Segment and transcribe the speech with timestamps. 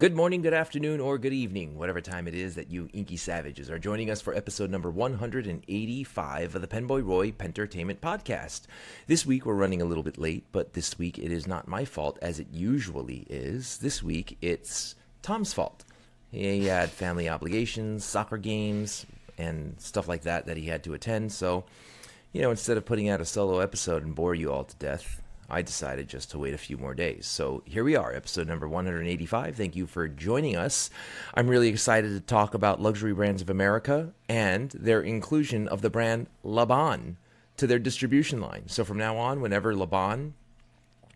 [0.00, 3.68] Good morning, good afternoon, or good evening, whatever time it is that you inky savages
[3.68, 8.68] are joining us for episode number 185 of the Penboy Roy Pentertainment Podcast.
[9.08, 11.84] This week we're running a little bit late, but this week it is not my
[11.84, 13.78] fault as it usually is.
[13.78, 15.84] This week it's Tom's fault.
[16.30, 19.04] He had family obligations, soccer games,
[19.36, 21.64] and stuff like that that he had to attend, so,
[22.32, 25.20] you know, instead of putting out a solo episode and bore you all to death,
[25.50, 27.26] I decided just to wait a few more days.
[27.26, 29.56] So here we are, episode number 185.
[29.56, 30.90] Thank you for joining us.
[31.32, 35.88] I'm really excited to talk about Luxury Brands of America and their inclusion of the
[35.88, 37.16] brand Laban
[37.56, 38.64] to their distribution line.
[38.66, 40.34] So from now on, whenever Laban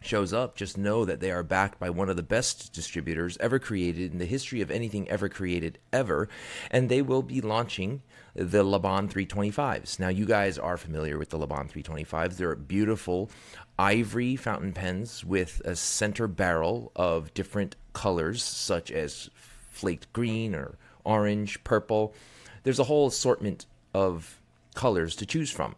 [0.00, 3.58] shows up, just know that they are backed by one of the best distributors ever
[3.58, 6.30] created in the history of anything ever created ever.
[6.70, 8.00] And they will be launching
[8.34, 9.98] the Laban 325s.
[9.98, 12.36] Now, you guys are familiar with the Laban 325s.
[12.36, 13.30] They're beautiful
[13.78, 19.30] ivory fountain pens with a center barrel of different colors, such as
[19.70, 22.14] flaked green or orange, purple.
[22.62, 24.40] There's a whole assortment of
[24.74, 25.74] colors to choose from.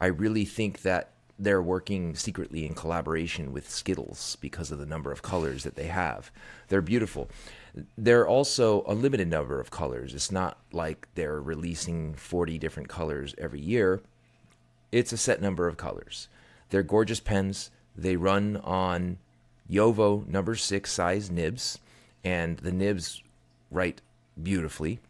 [0.00, 5.10] I really think that they're working secretly in collaboration with Skittles because of the number
[5.10, 6.30] of colors that they have.
[6.68, 7.28] They're beautiful.
[7.98, 10.14] They're also a limited number of colors.
[10.14, 14.02] It's not like they're releasing 40 different colors every year.
[14.92, 16.28] It's a set number of colors.
[16.70, 17.70] They're gorgeous pens.
[17.96, 19.18] They run on
[19.70, 21.78] JoWo number six size nibs,
[22.22, 23.22] and the nibs
[23.70, 24.00] write
[24.40, 25.00] beautifully.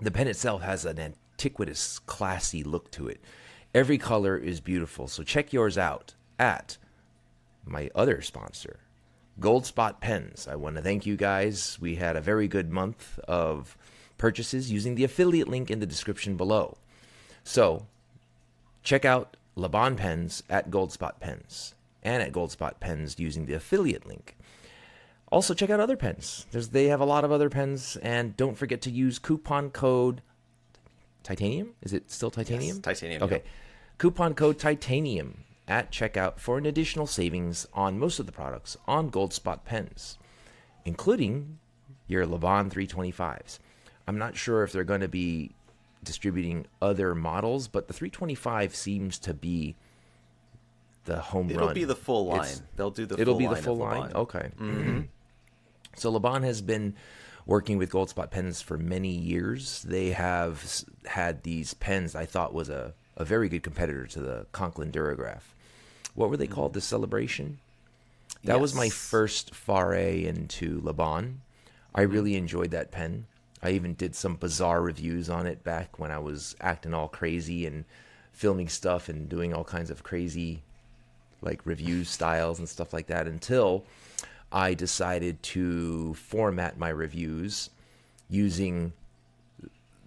[0.00, 3.20] The pen itself has an antiquitous, classy look to it.
[3.74, 6.78] Every color is beautiful, so check yours out at
[7.64, 8.80] my other sponsor,
[9.40, 10.48] Goldspot Pens.
[10.50, 11.78] I want to thank you guys.
[11.80, 13.76] We had a very good month of
[14.16, 16.76] purchases using the affiliate link in the description below.
[17.44, 17.86] So,
[18.82, 24.36] check out Laban Pens at Goldspot Pens and at Goldspot Pens using the affiliate link.
[25.30, 26.46] Also, check out other pens.
[26.52, 30.22] There's, they have a lot of other pens, and don't forget to use coupon code
[31.22, 31.74] Titanium.
[31.82, 32.76] Is it still Titanium?
[32.76, 33.22] Yes, titanium.
[33.22, 33.42] Okay.
[33.98, 39.10] Coupon code Titanium at checkout for an additional savings on most of the products on
[39.10, 40.18] Goldspot pens,
[40.84, 41.58] including
[42.06, 43.58] your Laban 325s.
[44.06, 45.52] I'm not sure if they're going to be
[46.02, 49.76] distributing other models, but the 325 seems to be
[51.04, 51.54] the home run.
[51.54, 51.74] It'll run.
[51.74, 52.40] be the full line.
[52.40, 54.12] It's- They'll do the It'll full be the line full line.
[54.14, 54.50] Okay.
[54.58, 55.00] Mm-hmm.
[55.96, 56.94] So Laban has been
[57.44, 59.82] working with Goldspot pens for many years.
[59.82, 64.46] They have had these pens I thought was a, a very good competitor to the
[64.52, 65.40] Conklin Durograph.
[66.18, 66.74] What were they called?
[66.74, 67.60] The Celebration?
[68.42, 71.42] That was my first foray into Laban.
[71.94, 72.12] I mm-hmm.
[72.12, 73.26] really enjoyed that pen.
[73.62, 77.66] I even did some bizarre reviews on it back when I was acting all crazy
[77.66, 77.84] and
[78.32, 80.64] filming stuff and doing all kinds of crazy
[81.40, 83.84] like review styles and stuff like that until
[84.50, 87.70] I decided to format my reviews
[88.28, 88.92] using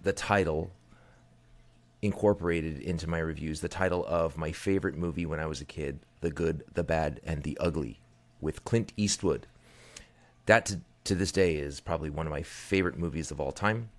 [0.02, 0.72] the title
[2.02, 6.00] incorporated into my reviews the title of my favorite movie when I was a kid,
[6.20, 8.00] The Good, the Bad, and the Ugly,
[8.40, 9.46] with Clint Eastwood.
[10.46, 13.90] That to, to this day is probably one of my favorite movies of all time,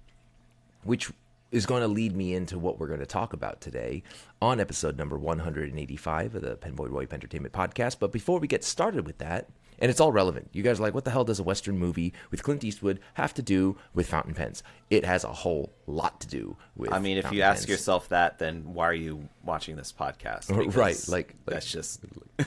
[0.83, 1.11] which
[1.51, 4.03] is going to lead me into what we're going to talk about today
[4.41, 7.97] on episode number 185 of the Penboy Roy Pentertainment Podcast.
[7.99, 9.47] But before we get started with that,
[9.83, 10.47] and it's all relevant.
[10.53, 13.33] You guys are like, what the hell does a Western movie with Clint Eastwood have
[13.33, 14.63] to do with fountain pens?
[14.89, 16.93] It has a whole lot to do with.
[16.93, 17.69] I mean, if you ask pens.
[17.69, 20.47] yourself that, then why are you watching this podcast?
[20.57, 21.99] Because Right, like- like- that's just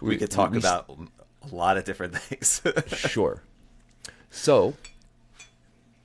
[0.00, 0.88] we, We- could talk we- about
[1.50, 2.62] a lot of different things.
[2.86, 3.42] sure.
[4.30, 4.74] So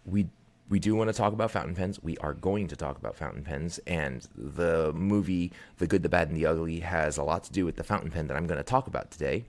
[0.06, 0.28] we
[0.70, 2.02] we do want to talk about fountain pens.
[2.04, 6.28] We are going to talk about fountain pens, and the movie "The Good, the Bad,
[6.28, 8.58] and the Ugly" has a lot to do with the fountain pen that I'm going
[8.58, 9.46] to talk about today.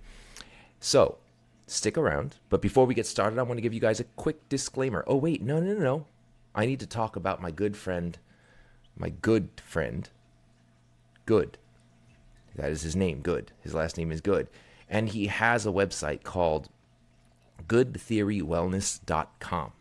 [0.81, 1.19] So
[1.67, 2.37] stick around.
[2.49, 5.05] But before we get started, I want to give you guys a quick disclaimer.
[5.07, 6.07] Oh wait, no, no, no, no.
[6.55, 8.19] I need to talk about my good friend,
[8.97, 10.09] my good friend,
[11.29, 11.59] Good.
[12.57, 13.53] That is his name, Good.
[13.61, 14.49] His last name is Good.
[14.89, 16.71] And he has a website called
[17.69, 19.73] goodtheorywellness.com.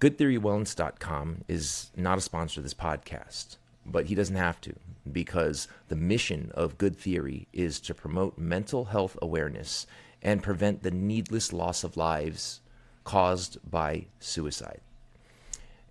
[0.00, 4.74] Goodtheorywellness.com is not a sponsor of this podcast, but he doesn't have to
[5.10, 9.86] because the mission of Good Theory is to promote mental health awareness
[10.26, 12.60] and prevent the needless loss of lives
[13.04, 14.80] caused by suicide.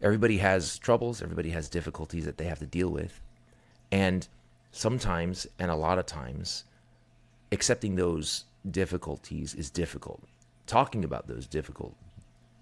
[0.01, 3.21] Everybody has troubles, everybody has difficulties that they have to deal with.
[3.93, 4.27] And
[4.73, 6.65] sometimes, and a lot of times,
[7.53, 10.21] accepting those difficulties is difficult.
[10.67, 11.95] Talking about those difficult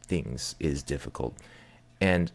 [0.06, 1.36] things is difficult.
[2.00, 2.32] And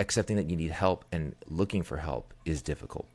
[0.00, 3.06] accepting that you need help and looking for help is difficult.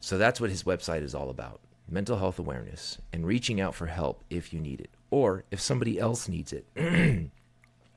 [0.00, 1.60] So that's what his website is all about
[1.90, 5.98] mental health awareness and reaching out for help if you need it or if somebody
[5.98, 6.66] else needs it.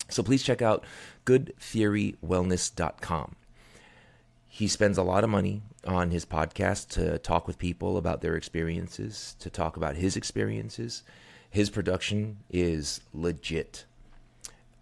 [0.10, 0.84] So please check out
[1.26, 3.36] goodtheorywellness.com.
[4.48, 8.36] He spends a lot of money on his podcast to talk with people about their
[8.36, 11.02] experiences, to talk about his experiences.
[11.50, 13.86] His production is legit.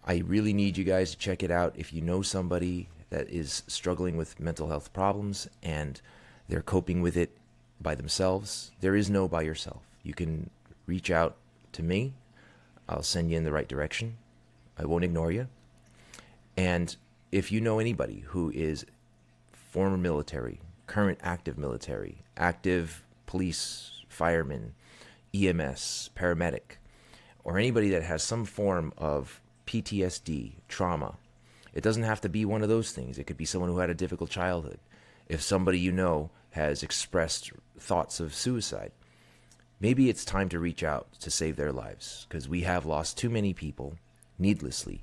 [0.04, 1.72] I really need you guys to check it out.
[1.76, 6.02] If you know somebody that is struggling with mental health problems and
[6.48, 7.38] they're coping with it
[7.82, 9.82] by themselves, there is no by yourself.
[10.02, 10.50] You can
[10.86, 11.36] reach out
[11.72, 12.12] to me.
[12.88, 14.16] I'll send you in the right direction.
[14.78, 15.48] I won't ignore you.
[16.56, 16.94] And
[17.30, 18.84] if you know anybody who is
[19.52, 24.74] former military, current active military, active police, fireman,
[25.34, 26.76] EMS, paramedic,
[27.44, 31.16] or anybody that has some form of PTSD, trauma,
[31.72, 33.18] it doesn't have to be one of those things.
[33.18, 34.78] It could be someone who had a difficult childhood.
[35.28, 38.92] If somebody you know has expressed thoughts of suicide,
[39.80, 43.30] maybe it's time to reach out to save their lives because we have lost too
[43.30, 43.96] many people
[44.38, 45.02] needlessly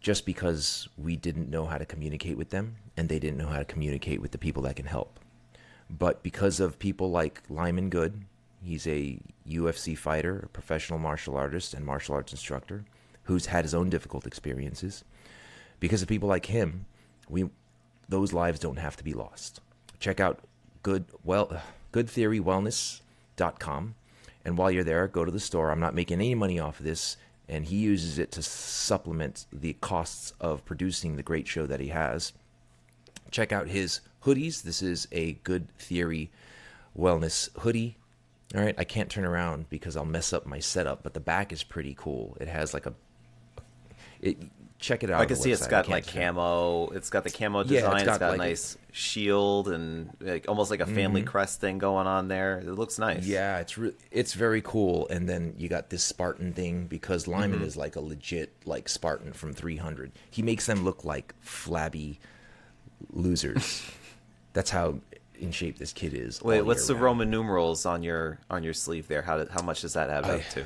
[0.00, 3.58] just because we didn't know how to communicate with them and they didn't know how
[3.58, 5.18] to communicate with the people that can help.
[5.88, 8.24] But because of people like Lyman Good,
[8.62, 9.18] he's a
[9.48, 12.84] UFC fighter, a professional martial artist, and martial arts instructor
[13.24, 15.04] who's had his own difficult experiences.
[15.80, 16.84] Because of people like him,
[17.28, 17.48] we
[18.08, 19.60] those lives don't have to be lost.
[19.98, 20.40] Check out
[20.84, 21.60] good well
[21.92, 23.94] goodtheorywellness.com
[24.44, 25.70] and while you're there, go to the store.
[25.70, 27.16] I'm not making any money off of this
[27.48, 31.88] and he uses it to supplement the costs of producing the great show that he
[31.88, 32.32] has.
[33.30, 34.62] Check out his hoodies.
[34.62, 36.30] This is a good theory
[36.96, 37.96] wellness hoodie.
[38.54, 41.52] All right, I can't turn around because I'll mess up my setup, but the back
[41.52, 42.36] is pretty cool.
[42.40, 42.94] It has like a
[44.20, 44.38] it
[44.84, 45.20] check it out.
[45.20, 46.88] I can see it's got like camo.
[46.88, 47.82] It's got the camo design.
[47.82, 51.22] Yeah, it's got, it's got like, a nice shield and like, almost like a family
[51.22, 51.30] mm-hmm.
[51.30, 52.58] crest thing going on there.
[52.58, 53.26] It looks nice.
[53.26, 55.08] Yeah, it's re- it's very cool.
[55.08, 57.66] And then you got this Spartan thing because Lyman mm-hmm.
[57.66, 60.12] is like a legit like Spartan from 300.
[60.30, 62.20] He makes them look like flabby
[63.10, 63.82] losers.
[64.52, 65.00] That's how
[65.36, 66.42] in shape this kid is.
[66.42, 67.04] Wait, what's the round.
[67.04, 69.22] Roman numerals on your on your sleeve there?
[69.22, 70.64] How did, how much does that add I, up to?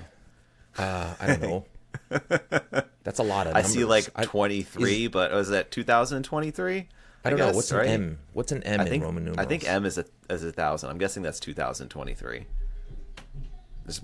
[0.76, 1.64] Uh, I don't know.
[3.04, 3.54] That's a lot of.
[3.54, 3.70] Numbers.
[3.70, 6.88] I see like twenty three, but was that two thousand twenty three?
[7.24, 7.86] I don't I guess, know what's right?
[7.86, 8.18] an M.
[8.32, 9.44] What's an M I think, in Roman numerals?
[9.44, 10.90] I think M is a is a thousand.
[10.90, 12.46] I'm guessing that's two thousand twenty three.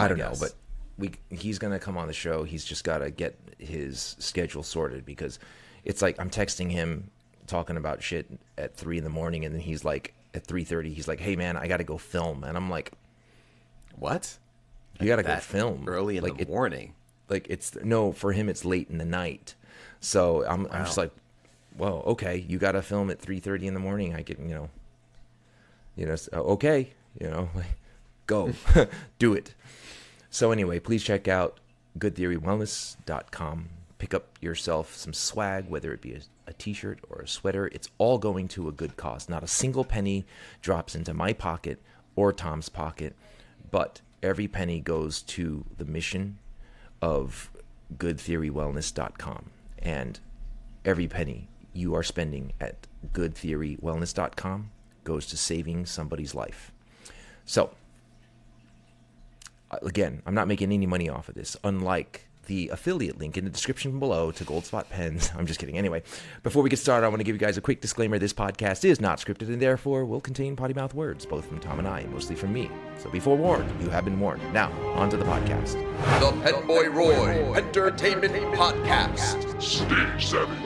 [0.01, 0.41] I don't guess.
[0.41, 0.55] know, but
[0.99, 2.45] we he's gonna come on the show.
[2.45, 5.39] He's just got to get his schedule sorted because
[5.85, 7.11] it's like I'm texting him
[7.47, 8.27] talking about shit
[8.57, 11.37] at three in the morning, and then he's like at three thirty, he's like, "Hey
[11.37, 12.93] man, I got to go film," and I'm like,
[13.97, 14.39] "What?
[15.01, 16.95] You got to go film early in like the it, morning?"
[17.29, 19.55] Like it's no for him it's late in the night.
[20.01, 20.71] So i'm, wow.
[20.73, 21.13] I'm just like
[21.77, 24.15] well okay you got to film at 3.30 in the morning.
[24.15, 24.71] I can you know
[25.97, 26.91] you know uh, okay
[27.21, 27.49] you know
[28.27, 28.53] go
[29.19, 29.55] do it.
[30.31, 31.61] So anyway please check out
[31.99, 33.69] goodtheorywellness.com
[33.99, 37.69] pick up yourself some swag whether it be a, a t-shirt or a sweater.
[37.69, 39.29] It's all going to a good cause.
[39.29, 40.27] Not a single penny
[40.61, 41.81] drops into my pocket
[42.17, 43.15] or tom's pocket
[43.71, 46.39] but every penny goes to the mission
[47.05, 47.51] of
[47.99, 49.51] goodtheorywellness.com.
[49.79, 50.19] And
[50.87, 54.71] every penny you are spending at goodtheorywellness.com
[55.05, 56.73] goes to saving somebody's life.
[57.45, 57.75] So,
[59.71, 63.45] uh, again, I'm not making any money off of this, unlike the affiliate link in
[63.45, 65.31] the description below to Goldspot Pens.
[65.37, 65.79] I'm just kidding.
[65.79, 66.03] Anyway,
[66.43, 68.19] before we get started, I want to give you guys a quick disclaimer.
[68.19, 71.79] This podcast is not scripted and therefore will contain potty mouth words, both from Tom
[71.79, 72.71] and I, and mostly from me.
[72.99, 74.43] So be forewarned, you have been warned.
[74.53, 75.73] Now, on to the podcast.
[76.21, 79.61] The Penboy Roy Pentertainment Podcast.
[79.63, 79.87] Stay
[80.19, 80.59] savage.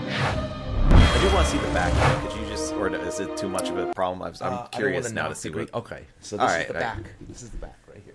[1.19, 2.23] I do want to see the back.
[2.23, 4.23] Could you just, or is it too much of a problem?
[4.23, 5.73] I'm, I'm uh, curious now to see what.
[5.75, 6.99] Okay, so this is the back.
[7.29, 8.15] This is the back right here.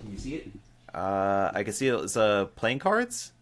[0.00, 0.48] Can you see it?
[0.94, 3.32] Uh, I can see it's uh, playing cards.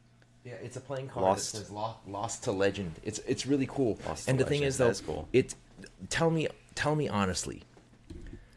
[0.45, 1.25] Yeah, it's a playing card.
[1.25, 1.55] Lost.
[1.55, 2.93] It says Lost, Lost to Legend.
[3.05, 3.99] It's it's really cool.
[4.07, 4.49] Lost and the Legend.
[4.49, 5.29] thing is, though, cool.
[5.33, 5.55] it
[6.09, 7.63] tell me tell me honestly.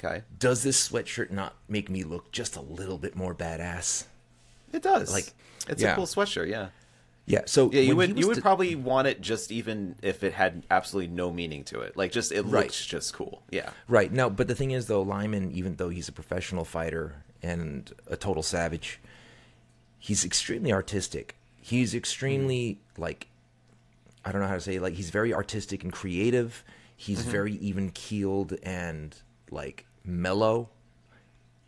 [0.04, 0.24] Okay.
[0.40, 4.06] Does this sweatshirt not make me look just a little bit more badass?
[4.72, 5.12] It does.
[5.12, 5.32] Like,
[5.68, 5.94] it's yeah.
[5.94, 6.50] a cool sweatshirt.
[6.50, 6.68] Yeah.
[7.25, 7.42] Yeah.
[7.46, 11.14] So yeah, you would you would probably want it just even if it had absolutely
[11.14, 11.98] no meaning to it.
[11.98, 12.64] Like just it right.
[12.64, 13.42] looks just cool.
[13.52, 13.72] Yeah.
[13.88, 14.12] Right.
[14.12, 18.18] No, but the thing is though, Lyman, even though he's a professional fighter and a
[18.18, 19.00] total savage.
[20.00, 21.36] He's extremely artistic.
[21.62, 23.02] He's extremely mm-hmm.
[23.02, 23.28] like
[24.24, 26.64] I don't know how to say it, like he's very artistic and creative.
[26.98, 27.32] He's mm-hmm.
[27.32, 29.16] very even keeled and
[29.52, 30.70] like mellow.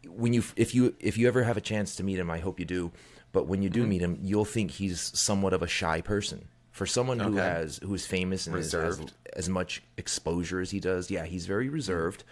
[0.07, 2.59] When you if you if you ever have a chance to meet him, I hope
[2.59, 2.91] you do.
[3.31, 3.89] But when you do mm-hmm.
[3.89, 6.47] meet him, you'll think he's somewhat of a shy person.
[6.71, 7.29] For someone okay.
[7.29, 9.01] who has who is famous and has, has,
[9.33, 12.23] as much exposure as he does, yeah, he's very reserved,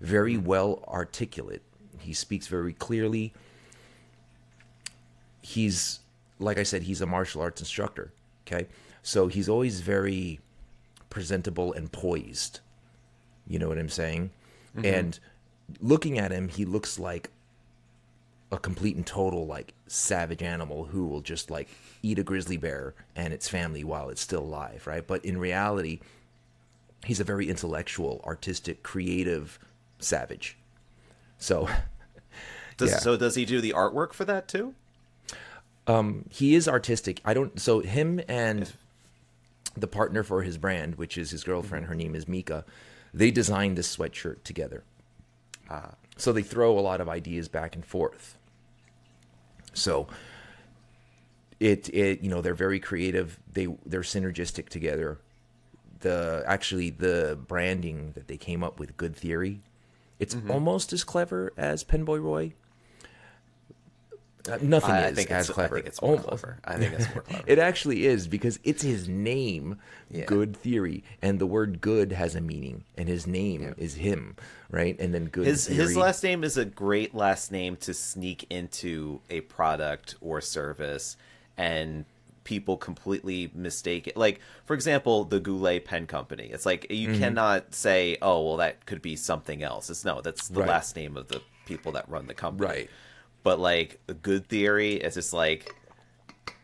[0.00, 0.46] very mm-hmm.
[0.46, 1.62] well articulate,
[2.02, 3.32] he speaks very clearly.
[5.40, 6.00] He's,
[6.38, 8.12] like I said, he's a martial arts instructor.
[8.46, 8.66] Okay,
[9.02, 10.40] so he's always very
[11.10, 12.60] presentable and poised.
[13.46, 14.30] You know what I'm saying?
[14.76, 14.86] Mm-hmm.
[14.86, 15.20] And
[15.80, 17.30] looking at him, he looks like
[18.50, 21.68] a complete and total like savage animal who will just like
[22.02, 25.06] eat a grizzly bear and its family while it's still alive, right?
[25.06, 26.00] But in reality,
[27.04, 29.58] he's a very intellectual, artistic, creative
[29.98, 30.58] savage.
[31.42, 31.68] So,
[32.76, 32.98] does, yeah.
[32.98, 34.74] so does he do the artwork for that too?
[35.88, 37.20] Um, he is artistic.
[37.24, 37.60] I don't.
[37.60, 38.72] So him and
[39.76, 42.64] the partner for his brand, which is his girlfriend, her name is Mika.
[43.12, 44.84] They designed this sweatshirt together.
[45.68, 45.94] Ah.
[46.16, 48.38] So they throw a lot of ideas back and forth.
[49.74, 50.06] So
[51.58, 53.40] it it you know they're very creative.
[53.52, 55.18] They they're synergistic together.
[56.00, 59.62] The actually the branding that they came up with, good theory.
[60.22, 60.52] It's mm-hmm.
[60.52, 62.52] almost as clever as Penboy Roy,
[64.50, 65.76] uh, nothing I, is I as clever.
[65.76, 66.28] I think it's more Almost.
[66.28, 66.58] clever.
[66.64, 67.44] I think it's more clever.
[67.46, 69.78] it actually is because it's his name,
[70.10, 70.24] yeah.
[70.24, 73.74] Good Theory, and the word "good" has a meaning, and his name yeah.
[73.76, 74.36] is him,
[74.70, 74.98] right?
[74.98, 75.46] And then Good.
[75.46, 75.78] His Theory.
[75.78, 81.16] his last name is a great last name to sneak into a product or service,
[81.56, 82.04] and
[82.44, 84.16] people completely mistake it.
[84.16, 86.50] Like, for example, the Goulet Pen Company.
[86.52, 87.20] It's like you mm-hmm.
[87.20, 90.68] cannot say, "Oh, well, that could be something else." It's no, that's the right.
[90.68, 92.68] last name of the people that run the company.
[92.68, 92.90] Right
[93.42, 95.74] but like a good theory it's just like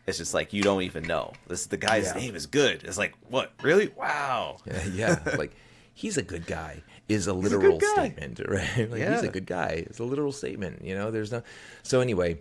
[0.07, 2.21] it's just like you don't even know this the guy's yeah.
[2.21, 5.19] name is good it's like what really wow yeah, yeah.
[5.37, 5.53] like
[5.93, 9.13] he's a good guy is a literal a statement right like yeah.
[9.13, 11.43] he's a good guy it's a literal statement you know there's no
[11.83, 12.37] so anyway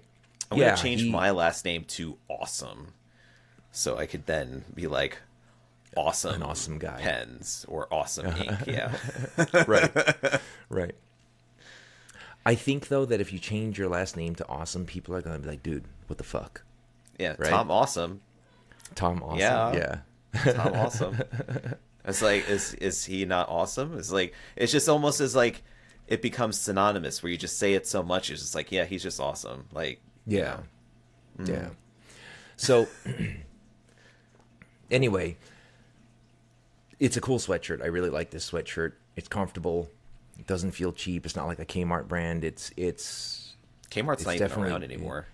[0.50, 1.10] i'm yeah, gonna change he...
[1.10, 2.92] my last name to awesome
[3.78, 5.18] so i could then be like
[5.96, 8.92] awesome an awesome guy pens or awesome ink yeah
[9.66, 10.94] right right
[12.46, 15.38] I think though that if you change your last name to Awesome, people are gonna
[15.38, 16.62] be like, "Dude, what the fuck?"
[17.18, 17.50] Yeah, right?
[17.50, 18.22] Tom Awesome.
[18.94, 19.38] Tom Awesome.
[19.38, 20.00] Yeah,
[20.34, 20.52] yeah.
[20.54, 21.18] Tom Awesome.
[22.06, 23.98] It's like, is is he not awesome?
[23.98, 25.62] It's like it's just almost as like
[26.06, 28.30] it becomes synonymous where you just say it so much.
[28.30, 29.66] It's just like, yeah, he's just awesome.
[29.72, 30.60] Like, yeah,
[31.38, 31.52] you know.
[31.52, 31.68] yeah.
[31.68, 31.74] Mm.
[32.56, 32.88] So
[34.90, 35.36] anyway,
[36.98, 37.82] it's a cool sweatshirt.
[37.82, 38.92] I really like this sweatshirt.
[39.16, 39.90] It's comfortable.
[40.38, 41.26] It doesn't feel cheap.
[41.26, 42.44] It's not like a Kmart brand.
[42.44, 43.56] It's it's
[43.90, 45.26] Kmart's it's not even around anymore.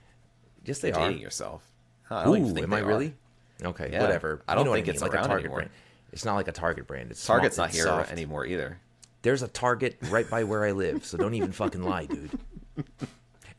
[0.65, 1.09] Yes, they You're are.
[1.09, 1.63] Dating yourself.
[2.05, 3.15] Huh, Ooh, am I really?
[3.63, 4.01] Okay, yeah.
[4.03, 4.43] whatever.
[4.49, 5.15] I don't you know think it's I mean?
[5.15, 5.59] like a Target anymore.
[5.59, 5.71] brand.
[6.13, 7.11] It's not like a Target brand.
[7.11, 8.13] It's Target's small, not here soft.
[8.13, 8.79] anymore either.
[9.23, 12.31] There's a Target right by where I live, so don't even fucking lie, dude.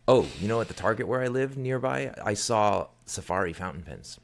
[0.07, 4.19] Oh, you know at the Target where I live nearby, I saw Safari fountain pens.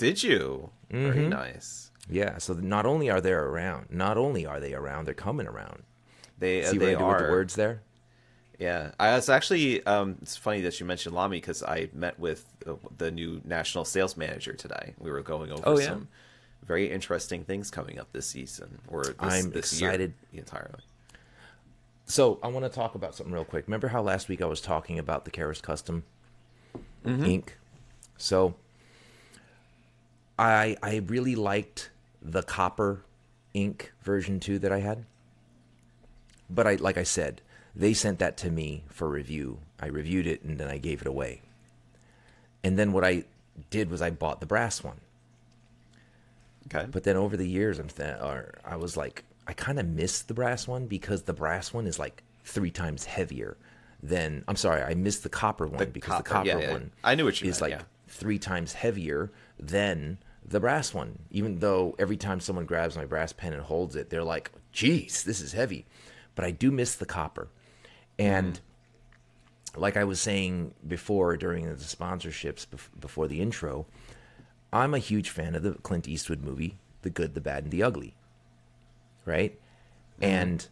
[0.00, 0.70] Did you?
[0.90, 1.12] Mm-hmm.
[1.12, 1.90] Very nice.
[2.08, 5.82] Yeah, so not only are they around, not only are they around, they're coming around.
[6.38, 7.82] They See they are the words there.
[8.58, 9.84] Yeah, I was actually.
[9.86, 12.46] Um, it's funny that you mentioned Lamy because I met with
[12.96, 14.94] the new national sales manager today.
[14.98, 15.86] We were going over oh, yeah?
[15.86, 16.08] some
[16.66, 20.80] very interesting things coming up this season or this, I'm this excited year entirely.
[22.06, 23.66] So I want to talk about something real quick.
[23.66, 26.04] Remember how last week I was talking about the Karas Custom
[27.04, 27.24] mm-hmm.
[27.24, 27.58] ink?
[28.16, 28.56] So
[30.40, 31.90] I I really liked
[32.22, 33.04] the copper
[33.54, 35.04] ink version two that I had
[36.50, 37.40] but I like I said,
[37.74, 39.58] they sent that to me for review.
[39.78, 41.42] I reviewed it and then I gave it away.
[42.62, 43.24] And then what I
[43.70, 45.00] did was I bought the brass one.
[46.66, 46.86] Okay.
[46.90, 50.28] But then over the years, I'm th- or I was like, I kind of missed
[50.28, 53.56] the brass one because the brass one is like three times heavier
[54.02, 54.44] than.
[54.46, 56.72] I'm sorry, I missed the copper one the because copper, the copper yeah, yeah.
[56.72, 56.90] one.
[57.02, 57.86] I knew what you is meant, like yeah.
[58.08, 61.18] three times heavier than the brass one.
[61.30, 65.22] Even though every time someone grabs my brass pen and holds it, they're like, "Geez,
[65.22, 65.86] this is heavy."
[66.40, 67.48] but I do miss the copper.
[68.18, 69.80] And mm.
[69.80, 72.66] like I was saying before during the sponsorships
[72.98, 73.84] before the intro,
[74.72, 77.82] I'm a huge fan of the Clint Eastwood movie, The Good, the Bad, and the
[77.82, 78.14] Ugly.
[79.26, 79.58] Right?
[80.20, 80.26] Mm.
[80.26, 80.68] And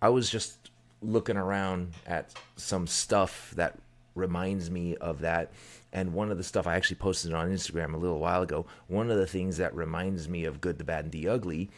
[0.00, 0.70] I was just
[1.02, 3.78] looking around at some stuff that
[4.14, 5.52] reminds me of that.
[5.92, 9.10] And one of the stuff I actually posted on Instagram a little while ago, one
[9.10, 11.70] of the things that reminds me of Good, the Bad, and the Ugly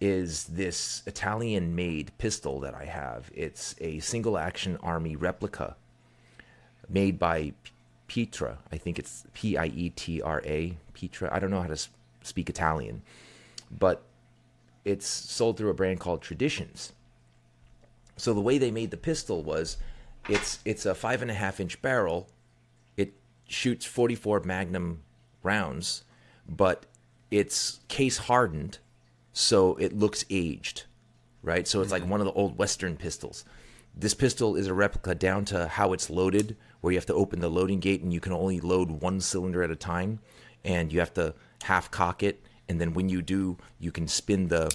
[0.00, 3.30] is this Italian made pistol that I have.
[3.34, 5.76] It's a single action army replica
[6.88, 7.52] made by
[8.08, 8.58] Pietra.
[8.70, 11.32] I think it's P I E T R A, Pietra.
[11.32, 11.88] I don't know how to
[12.22, 13.02] speak Italian,
[13.70, 14.02] but
[14.84, 16.92] it's sold through a brand called Traditions.
[18.16, 19.76] So the way they made the pistol was
[20.28, 22.28] it's it's a five and a half inch barrel.
[22.96, 23.14] It
[23.46, 25.02] shoots 44 Magnum
[25.42, 26.04] rounds,
[26.48, 26.86] but
[27.30, 28.78] it's case hardened
[29.32, 30.84] so it looks aged,
[31.42, 31.68] right?
[31.68, 32.02] So it's mm-hmm.
[32.02, 33.44] like one of the old Western pistols.
[33.94, 37.40] This pistol is a replica down to how it's loaded, where you have to open
[37.40, 40.20] the loading gate and you can only load one cylinder at a time.
[40.64, 44.48] and you have to half cock it, and then when you do, you can spin
[44.48, 44.74] the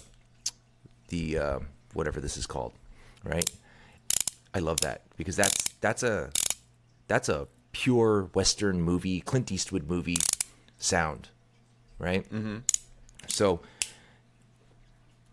[1.10, 1.60] the uh,
[1.93, 2.74] whatever this is called,
[3.24, 3.50] right?
[4.53, 6.29] I love that because that's that's a
[7.08, 10.17] that's a pure Western movie, Clint Eastwood movie
[10.77, 11.29] sound,
[12.00, 12.24] right?
[12.31, 12.58] Mm-hmm.
[13.27, 13.62] So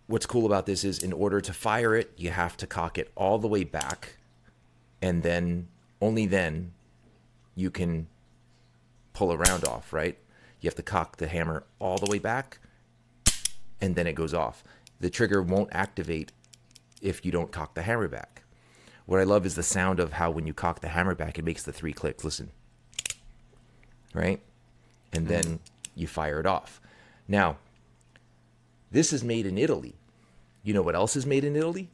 [0.06, 3.10] what's cool about this is in order to fire it, you have to cock it
[3.14, 4.16] all the way back,
[5.02, 5.68] and then
[6.00, 6.72] only then
[7.54, 8.06] you can
[9.12, 10.16] pull a round off, right?
[10.60, 12.58] You have to cock the hammer all the way back,
[13.80, 14.62] and then it goes off.
[15.00, 16.32] The trigger won't activate
[17.00, 18.37] if you don't cock the hammer back.
[19.08, 21.44] What I love is the sound of how when you cock the hammer back, it
[21.44, 22.24] makes the three clicks.
[22.24, 22.50] Listen.
[24.12, 24.42] Right?
[25.14, 25.60] And then
[25.94, 26.78] you fire it off.
[27.26, 27.56] Now,
[28.90, 29.94] this is made in Italy.
[30.62, 31.88] You know what else is made in Italy?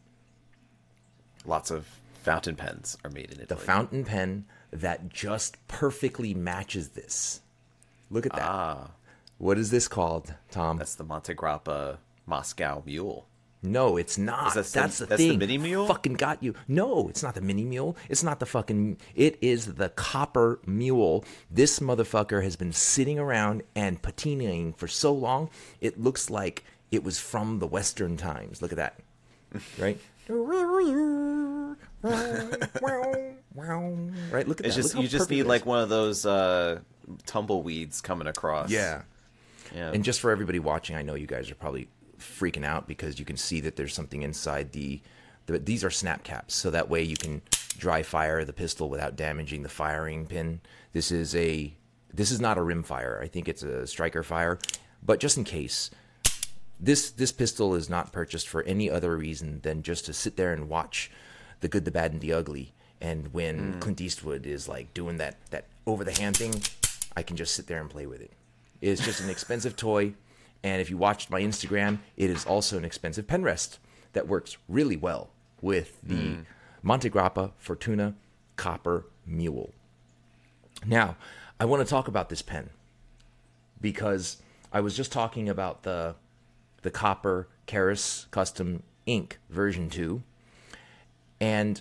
[1.47, 1.87] Lots of
[2.25, 3.47] fountain pens are made in Italy.
[3.47, 7.43] The fountain pen that just perfectly matches this.
[8.11, 8.43] Look at that.
[8.43, 8.91] ah,
[9.39, 10.79] What is this called, Tom?
[10.79, 13.29] that's the Montegrappa Moscow Mule.
[13.65, 14.55] No, it's not.
[14.55, 15.39] That the- that's the that's the thing.
[15.39, 15.87] mini mule?
[15.87, 16.55] Fucking got you.
[16.69, 17.97] No, it's not the mini mule.
[18.09, 18.99] It's not the fucking.
[19.15, 21.25] It is the copper mule.
[21.51, 25.49] This motherfucker has been sitting around and patinaing for so long.
[25.81, 28.61] It looks like it was from the Western times.
[28.63, 29.01] Look at that.
[29.79, 29.99] Right.
[34.33, 34.49] right.
[34.49, 34.83] Look at It's that.
[34.83, 36.81] just you just need like one of those uh,
[37.27, 38.71] tumbleweeds coming across.
[38.71, 39.03] Yeah.
[39.75, 39.91] yeah.
[39.93, 43.25] And just for everybody watching, I know you guys are probably freaking out because you
[43.25, 45.01] can see that there's something inside the,
[45.47, 47.43] the these are snap caps, so that way you can
[47.77, 50.61] dry fire the pistol without damaging the firing pin.
[50.93, 51.75] This is a
[52.13, 53.21] this is not a rim fire.
[53.23, 54.59] I think it's a striker fire,
[55.03, 55.91] but just in case,
[56.79, 60.53] this this pistol is not purchased for any other reason than just to sit there
[60.53, 61.11] and watch
[61.61, 62.73] the good, the bad, and the ugly.
[63.01, 63.79] And when hmm.
[63.81, 66.63] Clint Eastwood is like doing that that over the hand thing,
[67.17, 68.33] I can just sit there and play with it.
[68.81, 70.15] It's just an expensive toy,
[70.65, 73.79] and if you watched my Instagram, it is also an expensive pen rest
[74.15, 75.29] that works really well
[75.61, 76.41] with the hmm.
[76.83, 78.15] Montegrappa Fortuna
[78.57, 79.73] Copper Mule.
[80.87, 81.17] Now,
[81.61, 82.71] I want to talk about this pen
[83.81, 84.39] because
[84.73, 86.17] I was just talking about the
[86.83, 90.23] the copper Karas Custom Ink version 2
[91.41, 91.81] and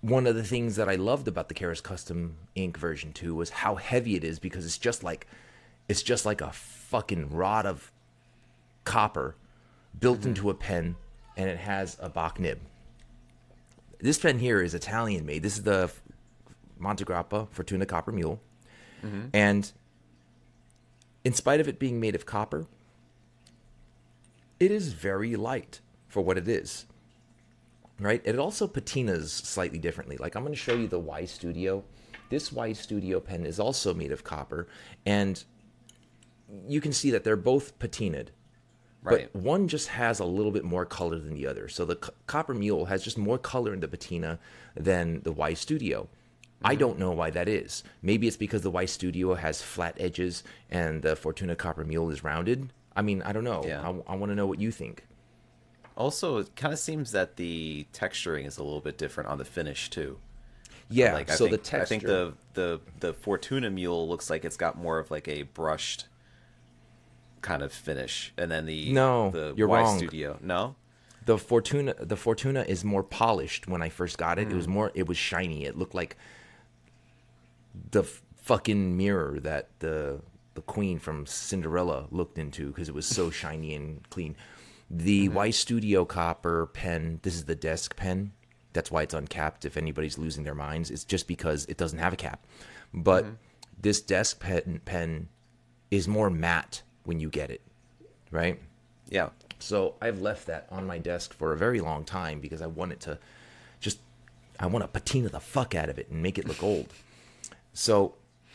[0.00, 3.50] one of the things that I loved about the Karas Custom Ink version 2 was
[3.50, 5.26] how heavy it is because it's just like
[5.88, 7.92] it's just like a fucking rod of
[8.86, 9.36] copper
[10.00, 10.30] built mm-hmm.
[10.30, 10.96] into a pen
[11.36, 12.58] and it has a Bock nib.
[13.98, 15.42] This pen here is Italian made.
[15.42, 15.90] This is the
[16.80, 18.40] Montegrappa Fortuna Copper Mule.
[19.04, 19.28] Mm-hmm.
[19.34, 19.70] And
[21.24, 22.66] in spite of it being made of copper,
[24.58, 26.86] it is very light for what it is.
[27.98, 28.20] Right?
[28.24, 30.16] It also patinas slightly differently.
[30.18, 31.84] Like I'm going to show you the Y Studio.
[32.28, 34.68] This Y Studio pen is also made of copper,
[35.06, 35.42] and
[36.68, 38.28] you can see that they're both patinaed.
[39.06, 39.30] Right.
[39.32, 41.68] But one just has a little bit more color than the other.
[41.68, 44.38] So the C- Copper Mule has just more color in the patina
[44.74, 46.08] than the Y Studio.
[46.62, 46.80] I mm-hmm.
[46.80, 47.84] don't know why that is.
[48.02, 52.24] Maybe it's because the Y Studio has flat edges and the Fortuna Copper Mule is
[52.24, 52.72] rounded.
[52.96, 53.62] I mean, I don't know.
[53.64, 53.80] Yeah.
[53.80, 55.06] I, I want to know what you think.
[55.96, 59.44] Also, it kind of seems that the texturing is a little bit different on the
[59.44, 60.18] finish too.
[60.88, 61.14] Yeah.
[61.14, 61.82] Like so I think, the texture.
[61.82, 65.42] I think the the the Fortuna Mule looks like it's got more of like a
[65.42, 66.06] brushed
[67.50, 69.98] kind of finish, and then the No, the you're Y wrong.
[69.98, 70.74] Studio no.
[71.24, 74.48] the Fortuna the Fortuna is more polished when I first got it.
[74.48, 74.56] It Mm.
[74.56, 75.64] was more it was shiny.
[75.64, 76.16] It looked like
[77.90, 80.20] the f- fucking mirror that the
[80.54, 84.34] the queen from Cinderella looked into because it was so shiny and clean.
[84.90, 85.34] The Mm-hmm.
[85.34, 88.32] Y Studio copper pen, this is the desk pen.
[88.72, 90.90] That's why it's uncapped if anybody's losing their minds.
[90.90, 92.46] It's just because it doesn't have a cap.
[92.94, 93.34] But Mm-hmm.
[93.80, 95.28] this desk pen pen
[95.90, 97.62] is more matte when you get it,
[98.30, 98.60] right?
[99.08, 102.66] Yeah, So I've left that on my desk for a very long time because I
[102.66, 103.18] want it to
[103.80, 103.98] just
[104.58, 106.92] I want to patina the fuck out of it and make it look old.
[107.72, 108.14] So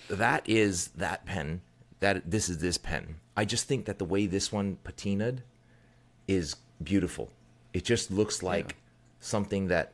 [0.10, 1.62] that is that pen.
[2.02, 3.16] That this is this pen.
[3.38, 5.40] I just think that the way this one patinaed
[6.28, 7.32] is beautiful.
[7.74, 8.76] It just looks like
[9.20, 9.94] something that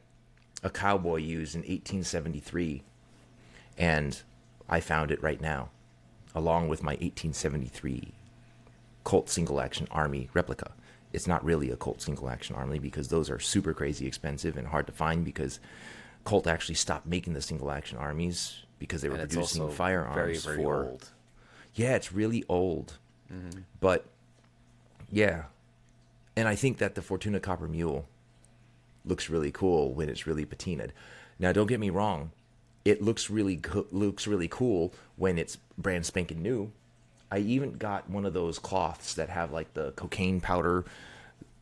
[0.63, 2.83] a cowboy used in 1873
[3.77, 4.21] and
[4.67, 5.69] I found it right now
[6.33, 8.13] along with my 1873
[9.07, 10.73] Colt single action army replica.
[11.13, 14.67] It's not really a Colt single action army because those are super crazy expensive and
[14.67, 15.61] hard to find because
[16.25, 20.35] Colt actually stopped making the single action armies because they were and producing firearms very
[20.35, 21.09] very for old.
[21.73, 22.97] yeah, it's really old.
[23.31, 23.61] Mm-hmm.
[23.79, 24.07] But
[25.09, 25.43] yeah.
[26.35, 28.07] And I think that the Fortuna Copper Mule
[29.05, 30.89] looks really cool when it's really patinaed.
[31.39, 32.31] Now, don't get me wrong.
[32.83, 36.73] It looks really co- looks really cool when it's brand spanking new.
[37.31, 40.85] I even got one of those cloths that have like the cocaine powder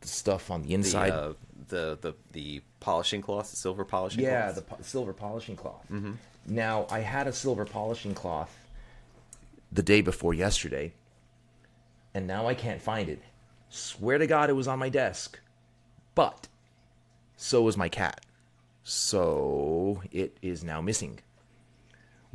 [0.02, 1.10] stuff on the The, inside.
[1.10, 1.32] uh,
[1.68, 4.54] the the the polishing cloth, the silver polishing yeah, cloth.
[4.54, 5.84] the po- silver polishing cloth.
[6.48, 8.56] Now, I had a silver polishing cloth
[9.72, 10.92] the day before yesterday,
[12.14, 13.20] and now I can't find it.
[13.68, 15.40] Swear to God, it was on my desk.
[16.14, 16.46] But
[17.36, 18.20] so was my cat.
[18.84, 21.18] So it is now missing.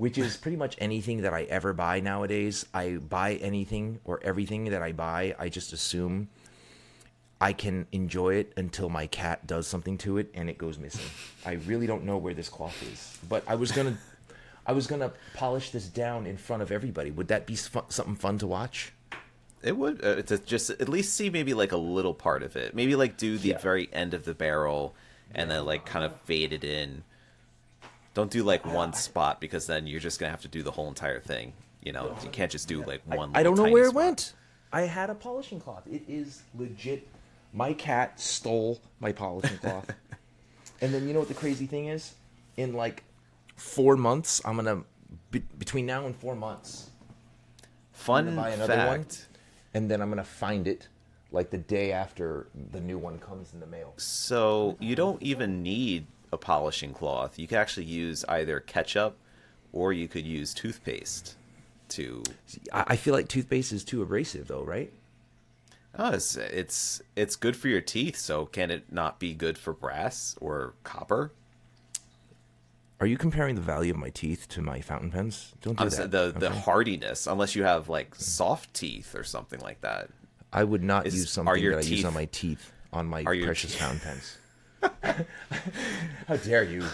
[0.01, 2.65] Which is pretty much anything that I ever buy nowadays.
[2.73, 6.27] I buy anything or everything that I buy, I just assume
[7.39, 11.05] I can enjoy it until my cat does something to it and it goes missing.
[11.45, 13.95] I really don't know where this cloth is, but I was gonna,
[14.65, 17.11] I was gonna polish this down in front of everybody.
[17.11, 18.93] Would that be something fun to watch?
[19.61, 22.73] It would uh, to just at least see maybe like a little part of it.
[22.73, 23.59] Maybe like do the Yeah.
[23.59, 24.95] very end of the barrel
[25.35, 27.03] and then like kind of fade it in.
[28.13, 30.87] Don't do like one spot because then you're just gonna have to do the whole
[30.87, 31.53] entire thing.
[31.81, 33.31] You know, you can't just do like one.
[33.33, 34.03] I don't know where it spot.
[34.03, 34.33] went.
[34.73, 35.83] I had a polishing cloth.
[35.91, 37.07] It is legit.
[37.53, 39.89] My cat stole my polishing cloth.
[40.81, 42.13] and then you know what the crazy thing is?
[42.57, 43.03] In like
[43.55, 44.83] four months, I'm gonna
[45.31, 46.89] be, between now and four months,
[47.93, 48.87] Fun buy another fact.
[48.89, 49.05] one,
[49.73, 50.87] and then I'm gonna find it
[51.31, 53.93] like the day after the new one comes in the mail.
[53.97, 57.37] So you don't even need a polishing cloth.
[57.37, 59.17] You could actually use either ketchup
[59.73, 61.35] or you could use toothpaste
[61.89, 62.23] to.
[62.73, 64.91] I, feel like toothpaste is too abrasive, though, right?
[65.97, 68.15] Oh, it's, it's it's good for your teeth.
[68.17, 71.33] So can it not be good for brass or copper?
[73.01, 75.53] Are you comparing the value of my teeth to my fountain pens?
[75.61, 75.95] Don't do I'm that.
[75.95, 80.09] saying the the hardiness, unless you have like soft teeth or something like that.
[80.53, 83.71] I would not is- use something that I use on my teeth on my precious
[83.71, 84.37] teeth- fountain pens.
[86.27, 86.85] How dare you?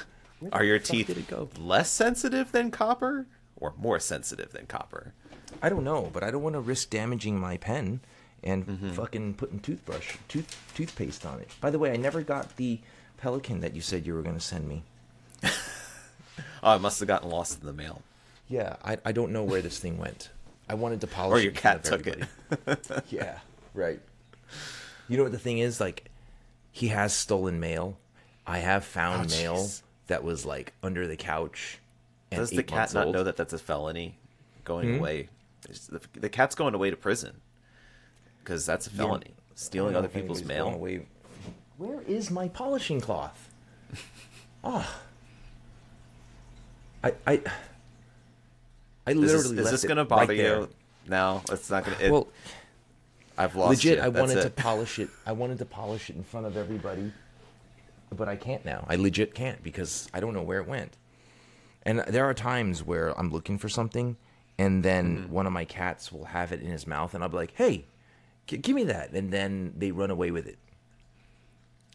[0.51, 5.13] Are your teeth it less sensitive than copper or more sensitive than copper?
[5.61, 8.01] I don't know, but I don't want to risk damaging my pen
[8.43, 8.89] and Mm-hmm.
[8.91, 11.49] fucking putting toothbrush, tooth toothpaste on it.
[11.59, 12.79] By the way, I never got the
[13.17, 14.83] pelican that you said you were going to send me.
[16.63, 18.01] Oh, it must have gotten lost in the mail.
[18.47, 20.29] Yeah, I, I don't know where this thing went.
[20.67, 22.23] I wanted to polish Or your cat took it.
[22.51, 23.01] everybody.
[23.15, 23.39] yeah,
[23.73, 23.99] right.
[25.07, 25.79] You know what the thing is?
[25.79, 26.05] Like,
[26.77, 27.97] he has stolen mail.
[28.45, 29.69] I have found Oh, mail
[30.07, 31.79] that was like under the couch.
[32.31, 33.15] And Does the cat not old.
[33.15, 34.17] know that that's a felony?
[34.63, 34.99] Going Hmm?
[34.99, 35.29] away,
[35.61, 37.41] the, the cat's going away to prison
[38.43, 39.33] because that's a felony.
[39.37, 40.67] I Stealing other people's mail.
[40.73, 41.07] away.
[41.77, 43.49] Where is my polishing cloth?
[44.63, 44.87] oh,
[47.03, 47.41] I I
[49.07, 50.59] I Is literally this, is left this gonna right bother there.
[50.59, 50.69] you?
[51.07, 51.97] No, it's not gonna.
[52.01, 52.27] It, Well,
[53.37, 54.03] I've lost legit, you.
[54.03, 55.09] I That's wanted to polish it.
[55.25, 57.11] I wanted to polish it in front of everybody,
[58.15, 58.85] but I can't now.
[58.89, 60.97] I legit can't because I don't know where it went.
[61.83, 64.17] And there are times where I'm looking for something,
[64.57, 65.31] and then Mm-hmm.
[65.31, 67.85] one of my cats will have it in his mouth, and I'll be like, "Hey,
[68.47, 70.57] g- give me that," and then they run away with it,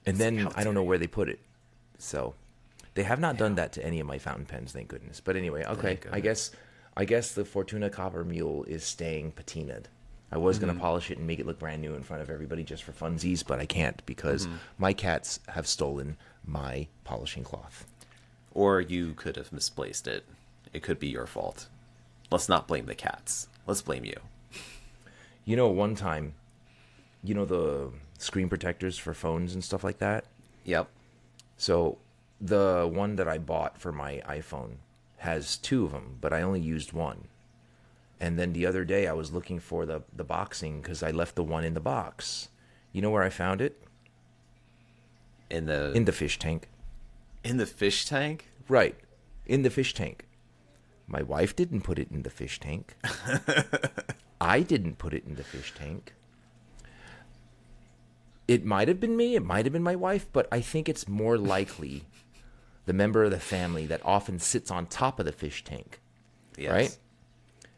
[0.07, 1.41] and then how I don't know where they put it.
[1.99, 2.35] So
[2.95, 5.21] they have not done that to any of my fountain pens, thank goodness.
[5.21, 6.53] But anyway, okay, I guess
[6.97, 9.87] I guess the Fortuna Copper Mule is staying patinaed.
[10.33, 10.67] I was Mm-hmm.
[10.69, 12.93] gonna polish it and make it look brand new in front of everybody just for
[12.93, 14.57] funsies, but I can't because Mm-hmm.
[14.79, 17.87] my cats have stolen my polishing cloth.
[18.55, 20.25] Or you could have misplaced it.
[20.73, 21.69] It could be your fault.
[22.31, 23.47] Let's not blame the cats.
[23.67, 24.19] Let's blame you.
[25.45, 26.35] You know, one time,
[27.23, 30.25] you know the screen protectors for phones and stuff like that.
[30.65, 30.89] Yep.
[31.57, 31.99] So
[32.41, 34.77] the one that I bought for my iPhone
[35.19, 37.29] has two of them, but I only used one.
[38.23, 41.35] And then the other day I was looking for the the boxing because I left
[41.35, 42.49] the one in the box.
[42.93, 43.83] You know where I found it?
[45.51, 46.69] In the In the fish tank.
[47.43, 48.49] in the fish tank.
[48.69, 48.95] Right.
[49.45, 50.29] In the fish tank.
[51.09, 52.95] My wife didn't put it in the fish tank.
[54.41, 56.15] I didn't put it in the fish tank.
[58.47, 61.09] It might have been me, it might have been my wife, but I think it's
[61.09, 62.05] more likely
[62.87, 66.01] the member of the family that often sits on top of the fish tank.
[66.57, 66.71] Yes.
[66.73, 66.99] Right?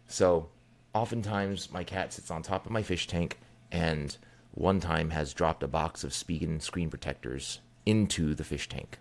[0.07, 0.49] So,
[0.95, 3.39] oftentimes my cat sits on top of my fish tank
[3.73, 4.17] and
[4.53, 8.99] one time has dropped a box of Spigen screen protectors into the fish tank.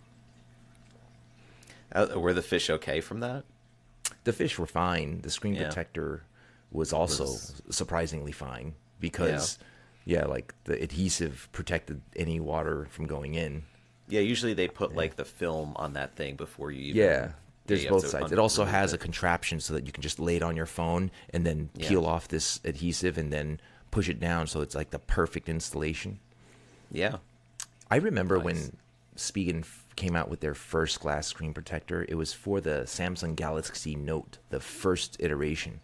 [1.91, 3.43] Uh, were the fish okay from that?
[4.25, 5.19] the fish were fine.
[5.21, 5.63] The screen Yeah.
[5.65, 6.23] protector
[6.71, 9.59] was also Was- surprisingly fine because,
[10.05, 10.25] yeah.
[10.25, 13.63] like the adhesive protected any water from going in.
[14.07, 14.21] Yeah.
[14.21, 17.01] Usually they put like the film on that thing before you even.
[17.01, 17.31] Yeah,
[17.65, 18.32] there's both sides.
[18.32, 18.95] It also has it.
[18.95, 21.88] a contraption so that you can just lay it on your phone and then Yeah.
[21.89, 23.60] peel off this adhesive and then
[23.91, 26.19] push it down so it's like the perfect installation.
[26.91, 27.17] Yeah.
[27.89, 28.45] I remember Nice.
[28.45, 28.78] when
[29.15, 32.04] Spigen came out with their first glass screen protector.
[32.10, 35.80] It was for the Samsung Galaxy Note, the first iteration.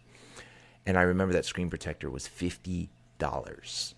[0.86, 3.94] and I remember that screen protector was fifty dollars.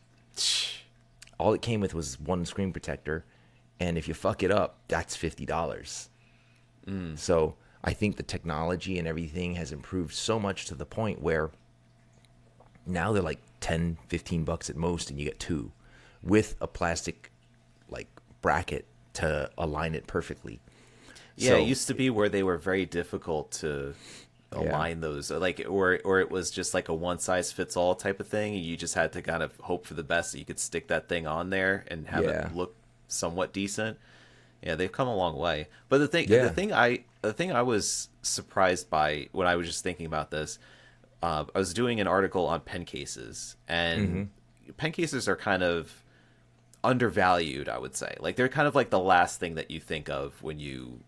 [1.39, 3.25] All it came with was one screen protector,
[3.81, 6.11] and if you fuck it up, that's fifty dollars.
[7.15, 11.51] So I think the technology and everything has improved so much to the point where
[12.87, 15.73] now they're like 10, 15 bucks at most, and you get two
[16.23, 17.31] with a plastic
[17.89, 18.09] like
[18.41, 20.61] bracket to align it perfectly.
[21.37, 23.95] Yeah, So- it used to be where they were very difficult to
[24.53, 28.21] align those, like, or or it was just like a one size fits all type
[28.21, 28.55] of thing.
[28.55, 31.09] You just had to kind of hope for the best that you could stick that
[31.09, 32.47] thing on there and have Yeah.
[32.49, 32.75] it look
[33.09, 33.99] somewhat decent.
[34.63, 35.69] Yeah, they've come a long way.
[35.89, 36.45] But the thing, Yeah.
[36.45, 40.31] the thing I, the thing I was surprised by when I was just thinking about
[40.31, 40.59] this,
[41.23, 44.31] uh, I was doing an article on pen cases, and
[44.77, 46.03] pen cases are kind of
[46.85, 50.09] undervalued i would say like they're kind of like the last thing that you think
[50.09, 50.99] of when you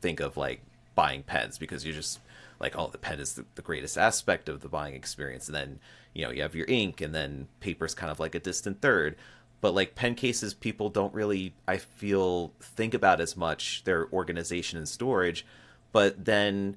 [0.00, 0.60] think of like
[0.94, 2.20] buying pens because you're just
[2.60, 5.80] like oh the pen is the, the greatest aspect of the buying experience and then
[6.14, 9.16] you know you have your ink and then paper's kind of like a distant third
[9.60, 14.78] but like pen cases people don't really i feel think about as much their organization
[14.78, 15.44] and storage.
[15.92, 16.76] But then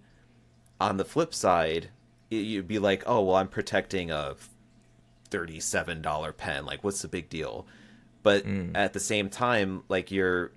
[0.79, 1.89] on the flip side
[2.31, 4.35] y- you'd be like oh well i'm protecting a
[5.29, 6.65] $37 pen.
[6.65, 7.67] Like what's the big deal?
[8.23, 8.71] But mm.
[8.75, 10.51] at the same time like you're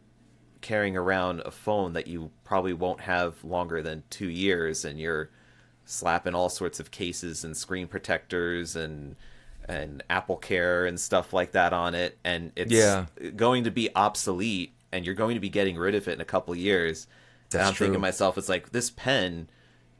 [0.63, 5.29] carrying around a phone that you probably won't have longer than two years and you're
[5.85, 9.17] slapping all sorts of cases and screen protectors and
[9.68, 13.07] and apple care and stuff like that on it and it's Yeah.
[13.37, 16.25] going to be obsolete and you're going to be getting rid of it in a
[16.25, 17.07] couple years
[17.53, 19.48] and i'm thinking to myself it's like this pen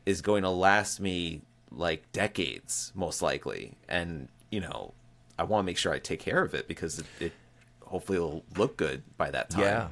[0.07, 4.92] is going to last me like decades most likely and you know
[5.38, 7.33] i want to make sure i take care of it because it, it
[7.87, 9.88] hopefully it'll look good by that time Yeah.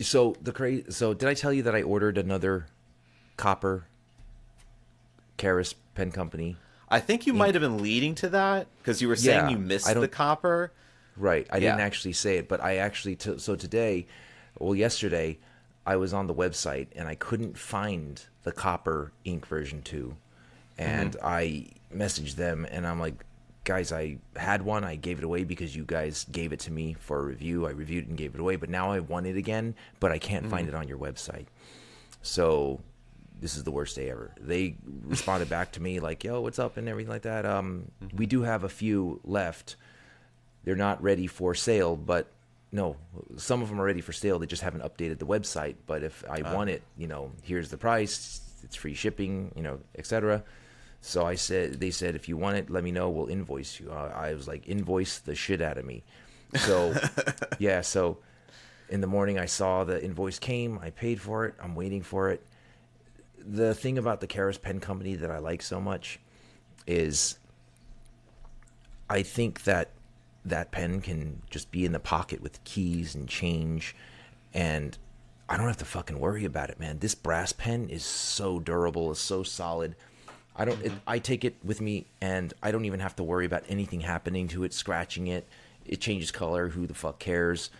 [0.00, 2.66] So the cra- so did I tell you that I ordered another
[3.36, 3.84] copper
[5.38, 6.56] Karas pen company?
[6.92, 9.58] I think you might have been leading to that because you were saying Yeah, you
[9.58, 10.72] missed the copper
[11.16, 11.46] Right.
[11.50, 14.06] I didn't actually say it, but I actually t- so today,
[14.58, 15.38] well yesterday,
[15.84, 20.16] I was on the website and I couldn't find the copper ink version 2.
[20.78, 21.26] And mm-hmm.
[21.26, 23.24] I messaged them and I'm like,
[23.64, 24.84] guys, I had one.
[24.84, 27.66] I gave it away because you guys gave it to me for a review.
[27.66, 30.18] I reviewed it and gave it away, but now I want it again, but I
[30.18, 30.70] can't find mm.
[30.70, 31.46] it on your website.
[32.22, 32.80] So
[33.42, 34.32] this is the worst day ever.
[34.40, 37.44] They responded back to me like, "Yo, what's up?" and everything like that.
[37.44, 39.76] Um, we do have a few left.
[40.64, 42.28] They're not ready for sale, but
[42.70, 42.96] no,
[43.36, 44.38] some of them are ready for sale.
[44.38, 45.74] They just haven't updated the website.
[45.86, 48.40] But if I want it, you know, here's the price.
[48.62, 50.44] It's free shipping, you know, etc.
[51.00, 53.10] So I said, they said, if you want it, let me know.
[53.10, 53.90] We'll invoice you.
[53.90, 56.04] Uh, I was like, invoice the shit out of me.
[56.54, 56.94] So
[57.58, 58.18] yeah, so
[58.88, 60.78] in the morning I saw the invoice came.
[60.78, 61.54] I paid for it.
[61.60, 62.46] I'm waiting for it.
[63.44, 66.20] The thing about the Karas Pen Company that I like so much
[66.86, 67.38] is
[69.08, 69.90] I think that
[70.44, 73.94] that pen can just be in the pocket with keys and change
[74.54, 74.98] and
[75.48, 76.98] I don't have to fucking worry about it, man.
[76.98, 79.96] This brass pen is so durable, it's so solid.
[80.56, 83.46] I don't it, I take it with me and I don't even have to worry
[83.46, 85.46] about anything happening to it, scratching it.
[85.84, 87.70] It changes color, who the fuck cares?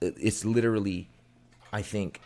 [0.00, 1.08] It's literally
[1.72, 2.20] I think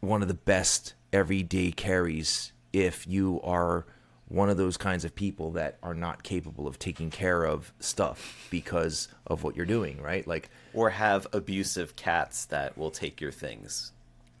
[0.00, 3.86] one of the best everyday carries if you are
[4.28, 8.46] one of those kinds of people that are not capable of taking care of stuff
[8.50, 10.24] because of what you're doing, right?
[10.26, 13.90] Like, or have abusive cats that will take your things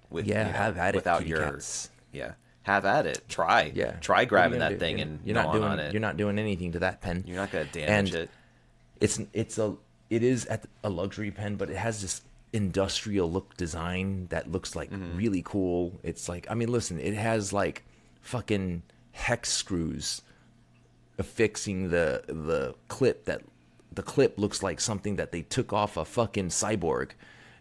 [0.08, 1.90] with Yeah, you know, have at it, without kitty your cats.
[2.12, 2.32] yeah
[2.64, 4.76] have at it try yeah, try what are you grabbing that do?
[4.78, 7.24] thing You're- and you're not doing on it you're not doing anything to that pen.
[7.26, 8.30] you're not gonna damage And it
[9.00, 9.76] It's it's a
[10.10, 12.20] it is at a luxury pen, but it has this
[12.52, 15.16] industrial look design that looks like Mm-hmm.
[15.16, 16.00] really cool.
[16.02, 17.84] It's like I mean, listen, it has like
[18.22, 18.82] fucking
[19.12, 20.22] hex screws
[21.18, 23.42] affixing the the clip that
[23.92, 27.10] the clip looks like something that they took off a fucking cyborg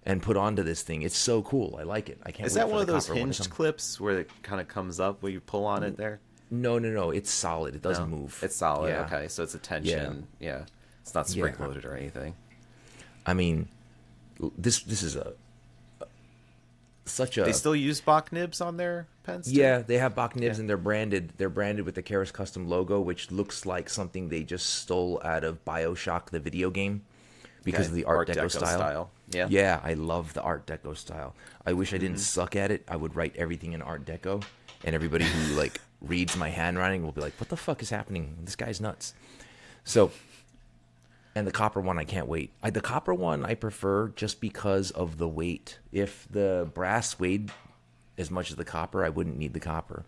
[0.05, 1.01] and put onto this thing.
[1.01, 1.75] It's so cool.
[1.79, 2.19] I like it.
[2.23, 2.47] I can't.
[2.47, 5.31] is that one of those one hinged clips where it kind of comes up where
[5.31, 6.19] you pull on it there
[6.51, 7.11] No, no, no.
[7.11, 7.75] It's solid.
[7.75, 8.17] It doesn't No?
[8.17, 8.39] move.
[8.43, 9.05] it's solid Yeah.
[9.05, 10.63] okay so it's a tension yeah,
[11.01, 11.45] it's not Yeah.
[11.51, 12.35] spring loaded or anything
[13.25, 13.67] I mean,
[14.57, 15.33] this this is a
[17.05, 19.59] such a they still use Bock nibs on their pens too?
[19.59, 19.79] yeah.
[19.79, 21.33] They have Bock nibs and they're branded.
[21.37, 25.43] They're branded with the Karas custom logo, which looks like something they just stole out
[25.43, 27.03] of Bioshock, the video game,
[27.63, 27.89] because Okay.
[27.89, 28.77] of the Art, Art Deco, Deco style.
[28.77, 29.11] style.
[29.31, 29.47] Yeah.
[29.49, 29.79] yeah.
[29.83, 31.35] I love the Art Deco style.
[31.65, 32.21] I wish I didn't mm-hmm.
[32.21, 32.83] suck at it.
[32.87, 34.43] I would write everything in Art Deco,
[34.83, 38.37] and everybody who like reads my handwriting will be like, "What the fuck is happening?
[38.43, 39.13] This guy's nuts."
[39.83, 40.11] So
[41.35, 42.51] and the copper one I can't wait.
[42.61, 45.79] I, the copper one I prefer just because of the weight.
[45.91, 47.51] If the brass weighed
[48.17, 50.05] as much as the copper, I wouldn't need the copper.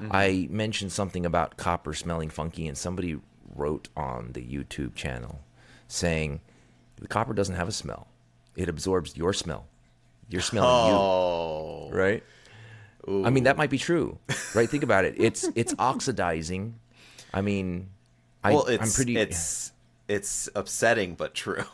[0.00, 0.10] Mm-hmm.
[0.12, 3.18] I mentioned something about copper smelling funky, and somebody
[3.54, 5.40] wrote on the YouTube channel
[5.88, 6.40] saying
[7.00, 8.08] the copper doesn't have a smell;
[8.56, 9.66] it absorbs your smell.
[10.28, 12.22] You're smelling Oh, you, right?
[13.08, 14.18] I mean, that might be true,
[14.54, 14.68] right?
[14.68, 15.14] Think about it.
[15.16, 16.78] It's it's oxidizing.
[17.32, 17.90] I mean,
[18.42, 19.70] I, well, it's I'm pretty it's
[20.08, 21.64] it's upsetting but true.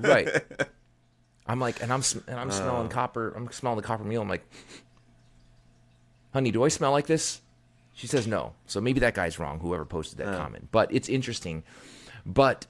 [0.00, 0.28] right.
[1.46, 2.52] I'm like, and I'm sm- and I'm Uh.
[2.52, 3.32] smelling copper.
[3.36, 4.22] I'm smelling the copper meal.
[4.22, 4.46] I'm like,
[6.32, 7.40] honey, do I smell like this?
[7.94, 8.54] She says no.
[8.66, 9.60] So maybe that guy's wrong.
[9.60, 10.30] Whoever posted Uh.
[10.30, 11.62] that comment, but it's interesting.
[12.26, 12.66] But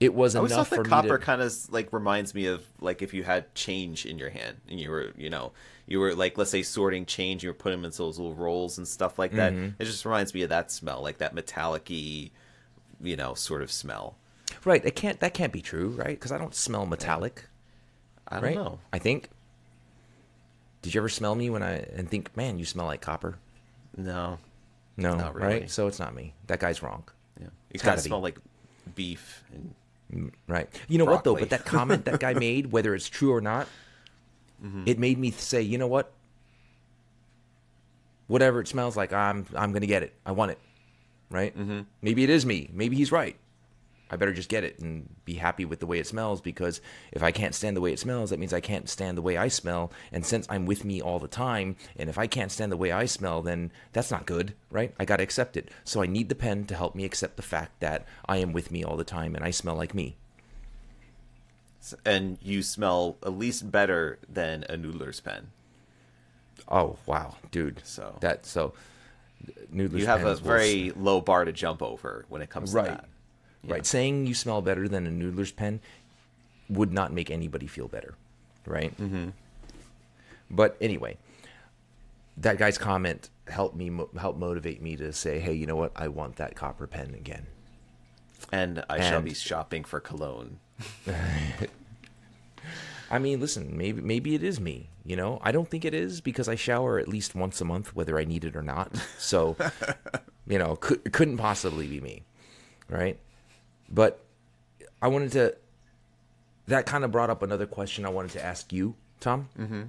[0.00, 1.24] it was I enough for copper to.
[1.24, 4.78] kind of like reminds me of like if you had change in your hand and
[4.78, 5.52] you were you know
[5.86, 8.76] you were like let's say sorting change you were putting them into those little rolls
[8.78, 9.52] and stuff like that.
[9.52, 9.80] Mm-hmm.
[9.80, 12.30] It just reminds me of that smell, like that metallic-y,
[13.02, 14.16] you know, sort of smell.
[14.64, 14.84] Right.
[14.84, 15.20] It can't.
[15.20, 16.08] That can't be true, right?
[16.18, 17.44] Because I don't smell metallic.
[18.28, 18.54] I don't Right.
[18.56, 18.78] know.
[18.92, 19.28] I think.
[20.82, 23.38] Did you ever smell me when I and think, man, you smell like copper?
[23.96, 24.38] No.
[24.96, 25.46] No, Not really.
[25.60, 25.70] right?
[25.70, 26.32] So it's not me.
[26.46, 27.04] That guy's wrong.
[27.38, 27.46] Yeah.
[27.46, 28.38] You It's kind gotta of smell like
[28.94, 30.68] beef and Right.
[30.88, 31.34] You know what though?
[31.34, 33.66] But that comment that guy made, whether it's true or not,
[34.64, 34.84] Mm-hmm.
[34.86, 36.10] it made me say, you know what?
[38.26, 40.14] Whatever it smells like, I'm I'm gonna get it.
[40.24, 40.58] I want it.
[41.30, 41.56] Right?
[41.56, 41.80] Mm-hmm.
[42.02, 42.70] Maybe it is me.
[42.72, 43.36] Maybe he's right.
[44.08, 47.24] I better just get it and be happy with the way it smells because if
[47.24, 49.48] I can't stand the way it smells, that means I can't stand the way I
[49.48, 49.90] smell.
[50.12, 52.92] And since I'm with me all the time, and if I can't stand the way
[52.92, 54.94] I smell, then that's not good, right?
[55.00, 55.70] I got to accept it.
[55.82, 58.70] So I need the pen to help me accept the fact that I am with
[58.70, 60.16] me all the time and I smell like me.
[62.04, 65.48] and you smell at least better than a noodler's pen.
[66.68, 67.80] Oh wow, dude!
[67.84, 68.72] So- that so
[69.74, 72.84] Noodler's You have a will very low bar to jump over when it comes Right.
[72.86, 73.08] to that.
[73.64, 73.84] Right.
[73.86, 75.80] Saying you smell better than a Noodler's pen
[76.68, 78.14] would not make anybody feel better.
[78.64, 78.96] Right?
[78.98, 79.30] Mm-hmm.
[80.50, 81.16] But anyway,
[82.36, 85.92] that guy's comment helped me help motivate me to say, hey, you know what?
[85.96, 87.46] I want that copper pen again.
[88.52, 90.58] And I shall be shopping for cologne.
[93.10, 94.90] I mean, listen, maybe maybe it is me.
[95.04, 97.94] You know, I don't think it is because I shower at least once a month,
[97.94, 98.96] whether I need it or not.
[99.18, 99.56] So,
[100.48, 102.22] you know, could, couldn't possibly be me,
[102.88, 103.18] right?
[103.88, 104.20] But
[105.00, 105.56] I wanted to.
[106.66, 109.48] That kind of brought up another question I wanted to ask you, Tom.
[109.56, 109.82] Mm-hmm.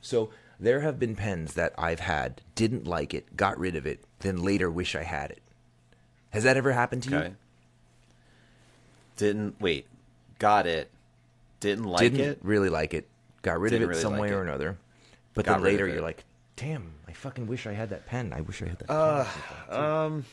[0.00, 4.02] So there have been pens that I've had, didn't like it, got rid of it,
[4.18, 5.40] then later wish I had it.
[6.30, 7.28] Has that ever happened to Okay.
[7.28, 7.36] you?
[9.16, 9.86] Didn't wait.
[10.40, 10.90] Got it.
[11.60, 12.38] Didn't like didn't it.
[12.42, 13.06] really like it,
[13.42, 14.32] got rid Didn't of it really some like way it.
[14.32, 14.78] or another.
[15.34, 16.24] But Got then later you're like,
[16.56, 18.32] damn, I fucking wish I had that pen.
[18.32, 19.24] I wish I had that Uh,
[19.68, 20.24] pen.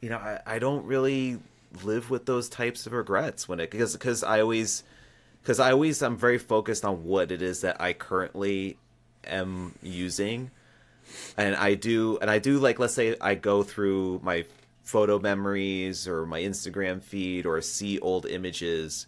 [0.00, 1.38] you know, I, I don't really
[1.84, 4.82] live with those types of regrets when it because because I always
[5.42, 8.78] because I always I'm very focused on what it is that I currently
[9.24, 10.50] am using,
[11.36, 14.44] and I do and I do like let's say I go through my
[14.82, 19.06] photo memories or my Instagram feed or see old images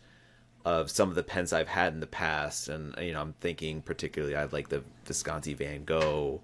[0.65, 3.83] of some of the pens I've had in the past, and you know I'm thinking
[3.83, 6.41] particularly I like the Visconti Van Gogh.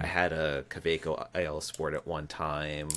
[0.00, 2.88] I had a Kaweco IL Sport at one time.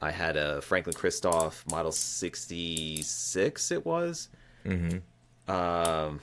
[0.00, 3.70] I had a Franklin Christoph Model 66.
[3.70, 4.28] It was.
[4.64, 5.50] Mm-hmm.
[5.50, 6.20] Um,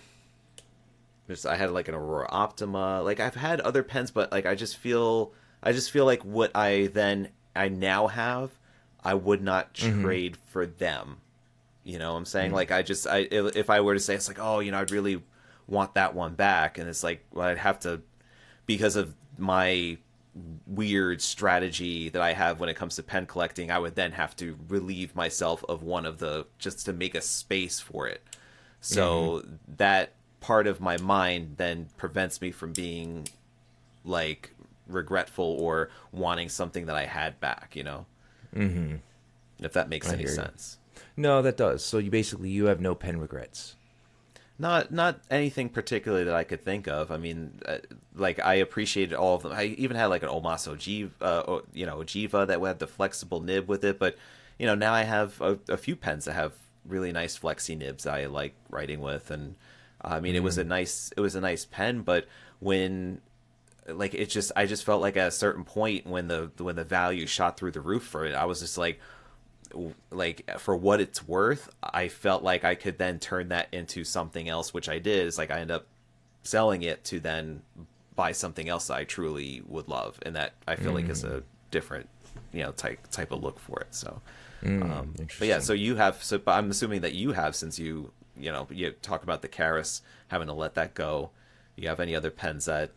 [1.28, 3.02] there's, I had like an Aurora Optima.
[3.02, 6.52] Like I've had other pens, but like I just feel I just feel like what
[6.56, 8.52] I then I now have,
[9.04, 11.18] I would not trade for them.
[11.86, 12.52] You know what I'm saying?
[12.52, 14.90] Like I just I if I were to say it's like, "Oh, you know, I'd
[14.90, 15.22] really
[15.68, 18.02] want that one back." And it's like, well, I'd have to
[18.66, 19.98] because of my
[20.68, 24.36] weird strategy that I have when it comes to pen collecting, I would then have
[24.38, 28.22] to relieve myself of one of the just to make a space for it.
[28.82, 29.44] So
[29.78, 33.28] that part of my mind then prevents me from being
[34.04, 34.54] like
[34.88, 38.06] regretful or wanting something that I had back, you know?
[38.56, 38.96] Mm-hmm.
[39.60, 40.36] If that makes any hear you.
[40.36, 40.78] sense.
[41.18, 41.84] No, that does.
[41.84, 43.76] So you basically you have no pen regrets.
[44.58, 47.12] Not not anything particularly that I could think of.
[47.12, 47.80] I mean, uh,
[48.16, 49.52] like I appreciated all of them.
[49.52, 53.42] I even had like an Omaso G, uh, you know, Jiva that had the flexible
[53.42, 54.00] nib with it.
[54.00, 54.18] But
[54.58, 56.54] you know, now I have a, a few pens that have
[56.88, 59.30] really nice flexi nibs I like writing with.
[59.30, 59.56] And
[60.02, 62.02] I mean, it was a nice it was a nice pen.
[62.02, 62.26] But
[62.60, 63.20] when
[63.88, 66.86] like it just I just felt like at a certain point when the when the
[66.86, 69.00] value shot through the roof for it, I was just like
[70.12, 74.48] like for what it's worth, I felt like I could then turn that into something
[74.50, 75.28] else, which I did.
[75.28, 75.86] Is like I end up
[76.44, 77.62] selling it to then
[78.16, 81.44] buy something else that I truly would love, and that I feel like is a
[81.72, 82.08] different,
[82.54, 83.88] you know, type type of look for it.
[83.92, 84.22] So,
[84.64, 86.24] um, but yeah, so you have.
[86.24, 89.48] So, but I'm assuming that you have since you you know you talk about the
[89.50, 91.32] Karas having to let that go.
[91.76, 92.92] You have any other pens that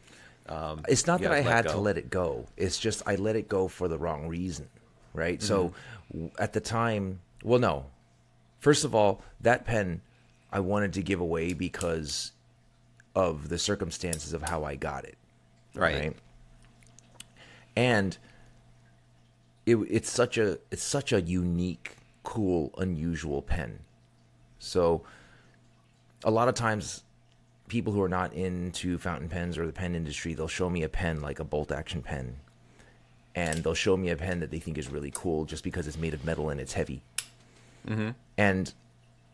[0.48, 1.72] Um, It's not that I had go.
[1.72, 2.46] to let it go.
[2.56, 4.68] It's just I let it go for the wrong reason,
[5.14, 5.42] right?
[5.42, 6.18] So Mm-hmm.
[6.26, 7.86] w- at the time, well, no.
[8.60, 10.00] First of all, that pen
[10.52, 12.32] I wanted to give away because
[13.14, 15.16] of the circumstances of how I got it,
[15.74, 16.16] right.
[17.76, 18.16] And
[19.66, 23.80] it, it's such a it's such a unique, cool, unusual pen.
[24.58, 25.02] So
[26.24, 27.04] a lot of times
[27.68, 30.88] people who are not into fountain pens or the pen industry, they'll show me a
[30.88, 32.38] pen like a bolt action pen.
[33.34, 35.98] And they'll show me a pen that they think is really cool just because it's
[35.98, 37.02] made of metal and it's heavy.
[37.86, 38.10] Mm-hmm.
[38.36, 38.72] And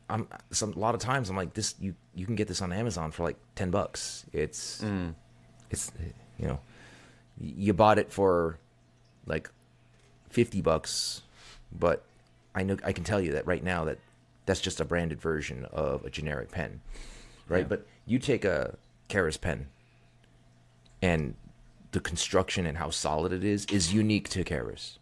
[0.09, 2.73] I'm some a lot of times I'm like this you you can get this on
[2.73, 4.25] Amazon for like ten bucks.
[4.33, 4.85] It's
[5.71, 5.91] it's
[6.39, 6.61] you know
[7.41, 8.59] you bought it for
[9.27, 9.51] like
[10.29, 11.23] fifty bucks,
[11.73, 12.05] but
[12.55, 13.99] I know I can tell you that right now that
[14.47, 16.81] that's just a branded version of a generic pen,
[17.49, 17.61] right?
[17.61, 17.69] Yeah.
[17.69, 18.77] But you take a
[19.09, 19.69] Karas pen,
[21.01, 21.35] and
[21.95, 24.99] the construction and how solid it is is unique to Karas.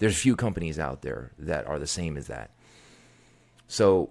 [0.00, 2.50] There's few companies out there that are the same as that.
[3.68, 4.10] So,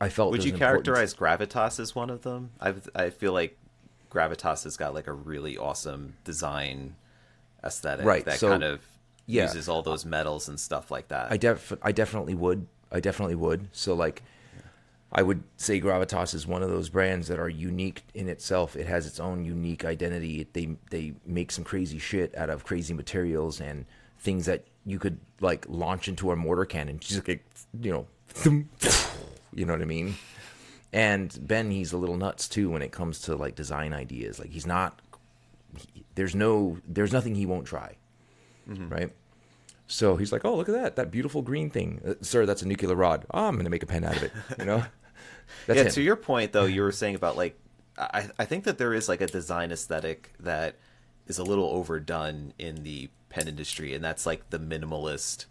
[0.00, 2.50] I felt Would you characterize Gravitas as one of them?
[2.60, 3.56] I I feel like
[4.10, 6.96] Gravitas has got like a really awesome design
[7.62, 8.80] aesthetic Right, that so- kind of
[9.26, 9.44] yeah.
[9.44, 11.30] uses all those metals and stuff like that.
[11.30, 12.66] I def I definitely would.
[12.90, 13.68] I definitely would.
[13.72, 14.22] So like
[15.14, 18.76] I would say Gravitas is one of those brands that are unique in itself.
[18.76, 20.46] It has its own unique identity.
[20.52, 23.84] They they make some crazy shit out of crazy materials and
[24.18, 26.98] things that you could like launch into a mortar cannon.
[26.98, 27.44] Just like
[27.78, 28.68] you know, thump,
[29.54, 30.14] you know what I mean?
[30.94, 34.38] And Ben, he's a little nuts too when it comes to like design ideas.
[34.38, 34.98] Like he's not.
[35.76, 36.78] he- there's no.
[36.88, 37.96] There's nothing he won't try.
[38.66, 39.12] Right.
[39.88, 40.96] So he's like, "Oh, look at that!
[40.96, 42.46] That beautiful green thing, uh, sir.
[42.46, 43.26] That's a nuclear rod.
[43.30, 44.84] Oh, I'm going to make a pen out of it." You know.
[45.66, 45.94] That's yeah, him.
[45.94, 47.58] to your point though, you were saying about like
[47.98, 50.76] I I think that there is like a design aesthetic that
[51.26, 55.46] is a little overdone in the pen industry, and that's like the minimalist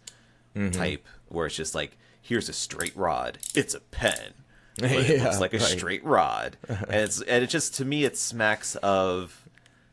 [0.54, 0.70] Mm-hmm.
[0.70, 4.34] type, where it's just like here's a straight rod, it's a pen.
[4.82, 5.66] It Yeah, looks like a right.
[5.78, 6.56] straight rod,
[6.88, 9.48] and it's and it just to me it smacks of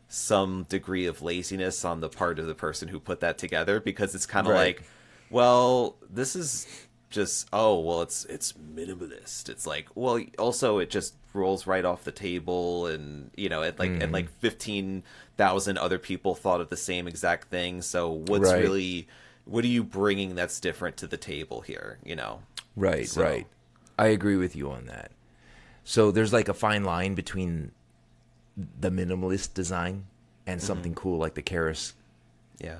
[0.08, 4.16] some degree of laziness on the part of the person who put that together because
[4.16, 4.78] it's kind of Right.
[4.78, 4.84] like
[5.30, 6.68] well this is
[7.10, 12.04] just oh well it's it's minimalist it's like well also it just rolls right off
[12.04, 14.02] the table and you know it like Mm-hmm.
[14.02, 18.62] and like 15,000 other people thought of the same exact thing so what's Right.
[18.62, 19.08] really
[19.46, 22.42] what are you bringing that's different to the table here you know
[22.76, 23.48] Right, So- right.
[23.98, 25.12] I agree with you on that.
[25.84, 27.72] So there's like a fine line between
[28.80, 30.06] the minimalist design
[30.48, 31.94] and something cool like the Karas
[32.60, 32.78] yeah.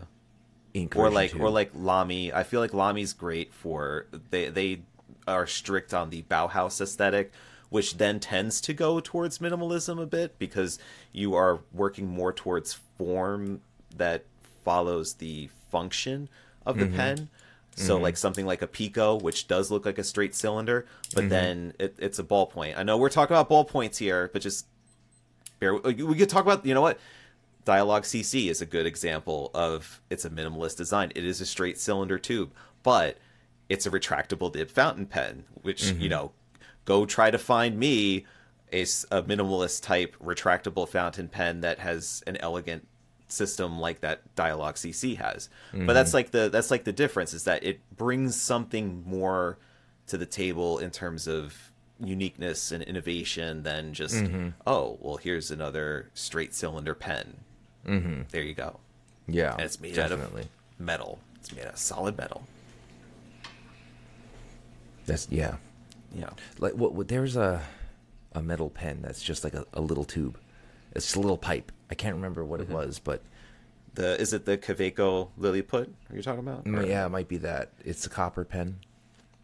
[0.96, 1.40] Or like two.
[1.40, 2.34] or like Lamy.
[2.34, 4.82] I feel like Lamy's great for they they
[5.28, 7.32] are strict on the Bauhaus aesthetic,
[7.70, 10.80] which then tends to go towards minimalism a bit because
[11.12, 13.62] you are working more towards form
[13.96, 14.26] that
[14.64, 16.30] follows the function
[16.66, 16.92] of Mm-hmm.
[16.92, 17.30] the pen.
[17.76, 21.30] So like something like a Pico, which does look like a straight cylinder, but Mm-hmm.
[21.30, 22.78] then it, it's a ballpoint.
[22.78, 24.66] I know we're talking about ballpoints here, but just
[25.60, 25.76] bear.
[25.76, 27.00] We could talk about you know what
[27.66, 31.12] Dialog CC is a good example of it's a minimalist design.
[31.16, 32.52] It is a straight cylinder tube,
[32.84, 33.18] but
[33.68, 36.02] it's a retractable nib fountain pen, which Mm-hmm.
[36.02, 36.32] you know,
[36.86, 38.26] go try to find me
[38.72, 42.88] a minimalist type retractable fountain pen that has an elegant
[43.28, 45.50] system like that Dialog CC has.
[45.74, 49.58] But that's like the that's like the difference is that it brings something more
[50.08, 51.72] to the table in terms of
[52.04, 54.24] uniqueness and innovation than just
[54.66, 57.42] oh well here's another straight cylinder pen
[57.90, 58.22] mm-hmm.
[58.32, 58.80] there you go
[59.28, 60.42] yeah, and it's made definitely.
[60.42, 62.44] out of metal it's made out of solid metal
[65.06, 65.56] That's yeah.
[66.14, 66.30] yeah
[66.60, 66.94] Like what?
[66.94, 67.62] what there's a
[68.34, 70.38] a metal pen that's just like a, a little tube.
[70.96, 71.72] It's just a little pipe.
[71.90, 72.72] I can't remember what Mm-hmm.
[72.72, 73.22] it was, but
[73.96, 77.38] the is it the Kaweco Lilliput are you talking about mm, yeah, it might be
[77.38, 77.72] that.
[77.84, 78.80] It's a copper pen.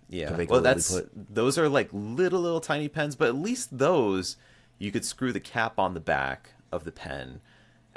[0.10, 0.30] Yeah.
[0.30, 1.34] Kaweco well, that's Lilliput.
[1.34, 4.38] those are like little little tiny pens, but at least those
[4.78, 7.40] you could screw the cap on the back of the pen.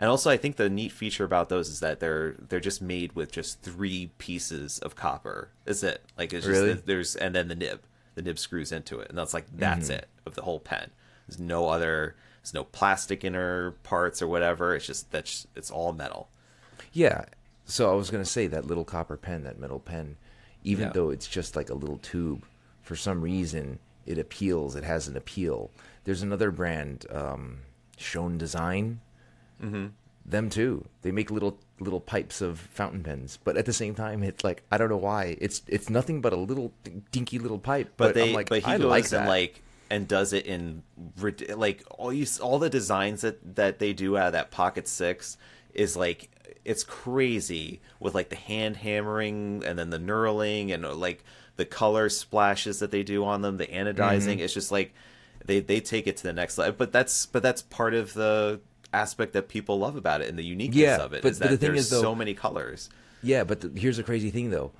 [0.01, 3.15] And also, I think the neat feature about those is that they're they're just made
[3.15, 5.49] with just three pieces of copper.
[5.67, 6.73] Is it like it's just Really?
[6.75, 7.81] there's and then the nib,
[8.15, 9.99] the nib screws into it, and that's like that's Mm-hmm.
[9.99, 10.91] it of the whole pen.
[11.27, 14.75] There's no other, there's no plastic inner parts or whatever.
[14.77, 16.29] It's just that's it's all metal.
[16.93, 17.25] Yeah.
[17.65, 20.17] So I was gonna say that little copper pen, that metal pen,
[20.63, 20.93] even Yeah.
[20.93, 22.45] though it's just like a little tube,
[22.83, 24.77] for some reason it appeals.
[24.77, 25.71] It has an appeal.
[26.05, 27.59] There's another brand, um,
[27.99, 28.99] Schon DSGN.
[29.63, 29.87] Mm-hmm.
[30.25, 30.85] Them too.
[31.03, 34.63] They make little little pipes of fountain pens, but at the same time, it's like
[34.71, 35.37] I don't know why.
[35.41, 36.73] It's it's nothing but a little
[37.13, 37.93] dinky little pipe.
[37.97, 40.45] but, But, they I'm like but he I goes like and like and does it
[40.47, 40.83] in
[41.57, 45.39] like all you all the designs that that they do out of that Pocket Six
[45.73, 46.29] is like
[46.65, 51.25] it's crazy with like the hand hammering and then the knurling and like
[51.57, 54.35] the color splashes that they do on them, the anodizing.
[54.35, 54.41] Mm-hmm.
[54.41, 54.93] It's just like
[55.45, 56.75] they they take it to the next level.
[56.77, 58.61] But that's but that's part of the
[58.93, 61.45] aspect that people love about it and the uniqueness Yeah, of it but- is but
[61.47, 62.89] that the thing there's is, though- so many colors.
[63.23, 64.73] Yeah, but the, here's the crazy thing, though.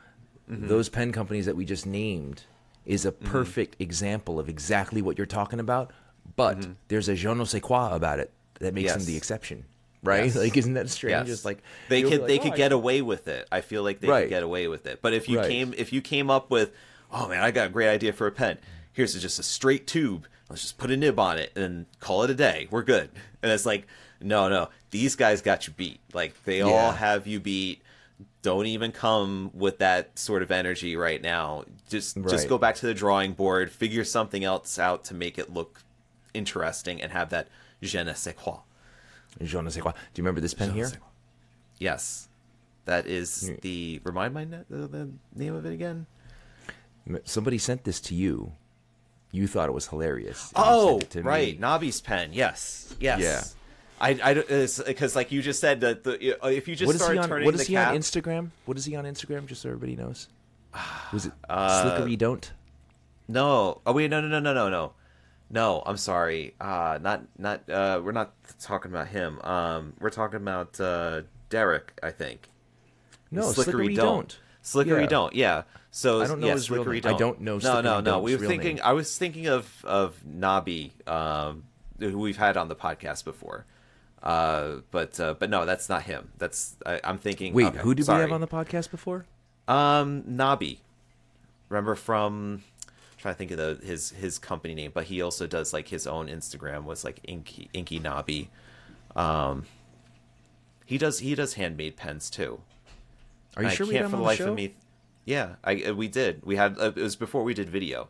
[0.51, 0.69] Mm-hmm.
[0.69, 2.45] Those pen companies that we just named
[2.87, 5.93] is a perfect example of exactly what you're talking about.
[6.37, 9.07] But there's a je ne sais quoi about it that makes them Mm-hmm.
[9.09, 9.65] The exception,
[10.03, 10.25] right?
[10.27, 10.37] Yes.
[10.45, 11.27] Like, isn't that strange?
[11.27, 11.37] Yes.
[11.39, 13.47] It's like they could they like, could "Oh, I get got-" away with it.
[13.53, 14.23] I feel like they Right.
[14.23, 15.01] could get away with it.
[15.03, 15.49] But if you Right.
[15.49, 16.71] came if you came up with,
[17.13, 18.59] oh man, I got a great idea for a pen.
[18.93, 20.27] Here's just a straight tube.
[20.49, 22.69] Let's just put a nib on it and call it a day.
[22.71, 23.11] We're good.
[23.41, 23.87] And it's like,
[24.21, 26.01] no, no, these guys got you beat.
[26.13, 27.83] Like they all have you beat.
[28.43, 31.65] Don't even come with that sort of energy right now.
[31.89, 32.29] Just Right.
[32.29, 35.83] just go back to the drawing board, figure something else out to make it look
[36.35, 37.47] interesting and have that
[37.81, 38.59] je ne sais quoi.
[39.41, 39.93] Je ne sais quoi.
[39.93, 40.91] Do you remember this pen here?
[41.79, 42.29] Yes,
[42.87, 46.07] that is the remind my the, the name of it again.
[47.23, 48.53] Somebody sent this to you.
[49.31, 50.53] You thought it was hilarious.
[50.57, 51.23] Oh, it me.
[51.23, 52.31] right, Nabi's pen.
[52.33, 53.21] Yes, yes.
[53.21, 53.43] Yeah.
[54.01, 54.35] I, I,
[54.87, 57.29] because like you just said that the if you just What is he started on?
[57.29, 58.51] turning What the he cap, on Instagram?
[58.65, 59.47] What is he on Instagram?
[59.47, 60.29] Just so everybody knows.
[61.13, 62.53] Was it Uh, Slickery Don't?
[63.27, 63.81] No.
[63.85, 64.93] Oh wait, no, no, no, no, no, no.
[65.51, 66.55] No, I'm sorry.
[66.61, 69.41] Uh not not uh we're not talking about him.
[69.43, 72.51] Um we're talking about uh Derek, I think.
[73.31, 74.07] No, Slickery, Slickery don't.
[74.07, 74.39] Don't.
[74.63, 75.07] Slickery Yeah.
[75.07, 75.35] don't.
[75.35, 75.63] Yeah.
[75.99, 76.99] So I don't know yeah, his real name.
[76.99, 77.19] I don't.
[77.19, 78.21] don't know No, no, no.
[78.21, 78.85] We were thinking name.
[78.85, 81.65] I was thinking of of Nabi um
[81.99, 83.67] who we've had on the podcast before.
[84.23, 86.31] Uh but uh but no, that's not him.
[86.39, 89.27] That's I, I'm thinking Wait, okay, who did we have on the podcast before?
[89.67, 90.79] Um, Nabi.
[91.69, 95.49] Remember from I'm trying to think of the his his company name, but he also
[95.49, 98.51] does like his own Instagram was like Inky Inky Nabi.
[99.17, 99.67] Um,
[100.87, 102.61] he does he does handmade pens too.
[103.57, 104.51] Are you I sure we can't had him for on the the life show?
[104.51, 104.75] of me.
[105.29, 106.43] Yeah, I uh, we did.
[106.43, 108.09] We had uh, it was before we did video.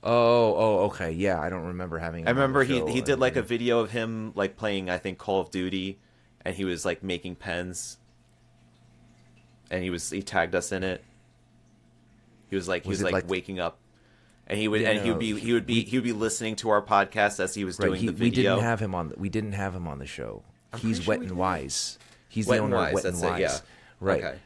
[0.00, 1.10] Oh, oh, okay.
[1.10, 2.28] Yeah, I don't remember having.
[2.28, 5.40] I remember he he did like a video of him like playing I think Call
[5.40, 5.98] of Duty,
[6.44, 7.98] and he was like making pens.
[9.72, 11.02] And he was he tagged us in it.
[12.48, 13.80] He was like he Was was, like, like- waking up,
[14.46, 16.12] and he would Yeah, and he would be he- he would be he would be
[16.12, 18.94] listening to our podcast as he was Right, doing he- the we didn't have him
[18.94, 19.12] on.
[19.16, 20.44] We didn't have him on the show.
[20.76, 21.36] He's pretty sure Wet we and.
[21.36, 21.98] Wise.
[22.28, 23.58] He's Wet the and owner Wise, of Wet and that's it, yeah.
[23.98, 24.22] Right.
[24.24, 24.38] Okay.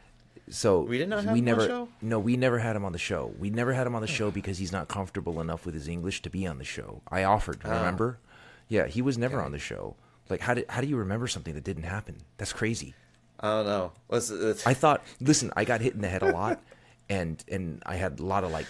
[0.49, 1.67] So We did not have we him on the never.
[1.67, 1.87] show?
[2.01, 3.33] No, we never had him on the show.
[3.39, 6.21] We never had him on the show because he's not comfortable enough with his English
[6.23, 7.01] to be on the show.
[7.09, 7.61] I offered.
[7.63, 7.69] Oh.
[7.69, 8.19] Remember?
[8.67, 9.95] Yeah, he was never on the show.
[10.29, 12.17] Like, how did how do you remember something that didn't happen?
[12.37, 12.93] That's crazy.
[13.39, 13.91] I don't know.
[14.09, 16.61] It, I thought, listen, I got hit in the head a lot,
[17.09, 18.67] and and I had a lot of like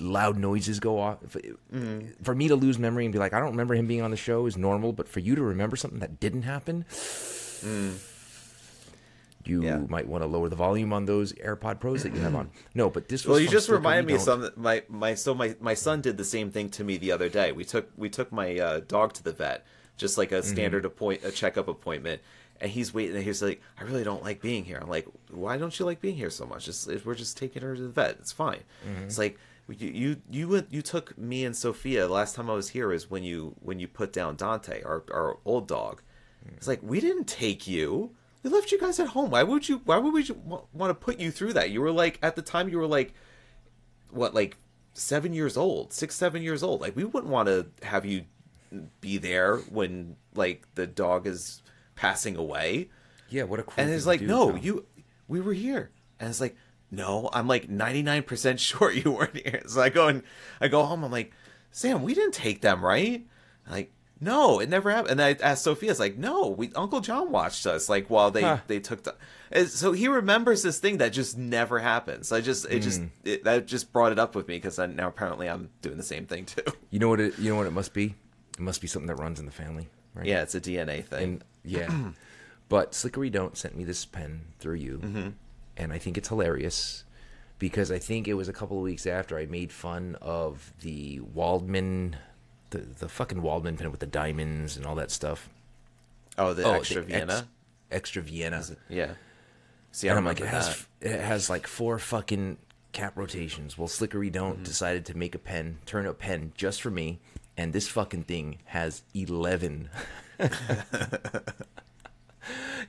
[0.00, 1.18] loud noises go off.
[1.22, 2.22] Mm-hmm.
[2.24, 4.16] for me to lose memory and be like, I don't remember him being on the
[4.16, 6.84] show is normal, but for you to remember something that didn't happen,
[9.48, 9.62] you.
[9.64, 9.78] Yeah.
[9.88, 12.50] might want to lower the volume on those AirPod Pros that you have on.
[12.74, 14.50] No, but this was well, you just reminded me something.
[14.56, 17.52] My my so my my son did the same thing to me the other day.
[17.52, 19.64] We took we took my uh, dog to the vet,
[19.96, 20.48] just like a Mm-hmm.
[20.52, 22.20] standard appoint a checkup appointment.
[22.60, 23.16] And he's waiting.
[23.16, 26.00] And he's like, "I really don't like being here." I'm like, "Why don't you like
[26.00, 26.68] being here so much?
[27.04, 28.12] We're just taking her to the vet.
[28.20, 29.04] It's fine." Mm-hmm.
[29.04, 29.38] It's like
[29.68, 32.06] you you you went- you took me and Sophia.
[32.06, 35.02] The last time I was here is when you when you put down Dante, our
[35.12, 36.00] our old dog.
[36.46, 36.56] Mm.
[36.56, 38.14] It's like we didn't take you.
[38.44, 39.30] We left you guys at home.
[39.30, 39.80] Why would you?
[39.84, 41.70] Why would we want to put you through that?
[41.70, 43.14] You were like at the time you were like
[44.10, 44.58] what like
[44.92, 46.80] seven years old, six seven years old.
[46.80, 48.26] Like we wouldn't want to have you
[49.00, 51.62] be there when like the dog is
[51.94, 52.90] passing away.
[53.30, 54.84] Yeah, what a cruel And it's like, no, you,
[55.26, 55.90] we were here.
[56.20, 56.56] And it's like,
[56.90, 59.62] no, I'm like 99% sure you weren't here.
[59.66, 60.22] So I go and
[60.60, 61.02] I go home.
[61.02, 61.32] I'm like,
[61.70, 63.26] Sam, we didn't take them, right?
[63.68, 63.92] Like,
[64.24, 65.20] no, it never happened.
[65.20, 68.42] And I asked Sophia, it's like, no, we Uncle John watched us, like while they
[68.42, 68.58] Huh.
[68.66, 69.14] they took the.
[69.52, 72.32] and So he remembers this thing that just never happens.
[72.32, 73.06] I just it just Hmm.
[73.24, 76.26] it, that just brought it up with me because now apparently I'm doing the same
[76.26, 76.62] thing too.
[76.90, 77.20] You know what?
[77.20, 78.14] It, you know what it must be.
[78.54, 80.26] It must be something that runs in the family, right?
[80.26, 81.22] Yeah, it's a DNA thing.
[81.22, 81.90] And yeah,
[82.68, 85.28] but Slickery Don't sent me this pen through you, Mm-hmm.
[85.76, 87.04] and I think it's hilarious
[87.58, 91.20] because I think it was a couple of weeks after I made fun of the
[91.20, 92.14] Waldmann,
[92.76, 95.48] the the fucking Waldmann pen with the diamonds and all that stuff.
[96.38, 97.46] oh, the Oh, Xetra the Vienna.
[97.90, 99.14] Ex- Xetra Vienna, yeah.
[99.92, 101.12] See, I and I'm like, it has that.
[101.12, 102.56] it has like four fucking
[102.92, 103.78] cap rotations.
[103.78, 104.62] Well, Slickery Don't Mm-hmm.
[104.64, 107.20] decided to make a pen, turn a pen just for me,
[107.56, 109.88] and this fucking thing has eleven.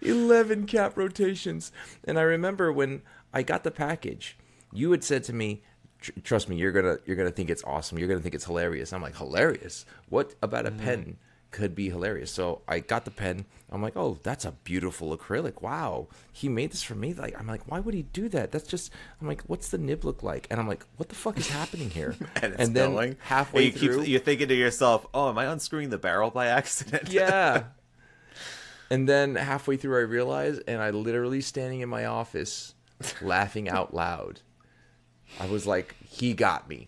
[0.01, 1.71] 11 cap rotations.
[2.03, 3.01] And I remember when
[3.33, 4.37] I got the package,
[4.73, 5.61] you had said to me,
[6.13, 7.97] tr- trust me, you're gonna you're gonna think it's awesome.
[7.97, 8.93] You're gonna think it's hilarious.
[8.93, 9.85] I'm like, hilarious?
[10.09, 10.85] What about a Mm-hmm.
[10.85, 11.17] pen
[11.51, 12.31] could be hilarious?
[12.31, 13.45] So I got the pen.
[13.71, 15.61] I'm like, oh, that's a beautiful acrylic.
[15.61, 17.13] Wow, he made this for me.
[17.13, 18.51] Like, I'm like, why would he do that?
[18.51, 18.91] That's just.
[19.21, 20.47] I'm like, what's the nib look like?
[20.51, 22.15] And I'm like, what the fuck is happening here?
[22.41, 25.37] and it's then going halfway and you through, keep you're thinking to yourself, "Oh, am
[25.37, 27.63] I unscrewing the barrel by accident?" yeah.
[28.91, 32.75] And then halfway through, I realize, and I literally standing in my office,
[33.19, 34.41] laughing out loud.
[35.39, 36.87] I was like, "He got me,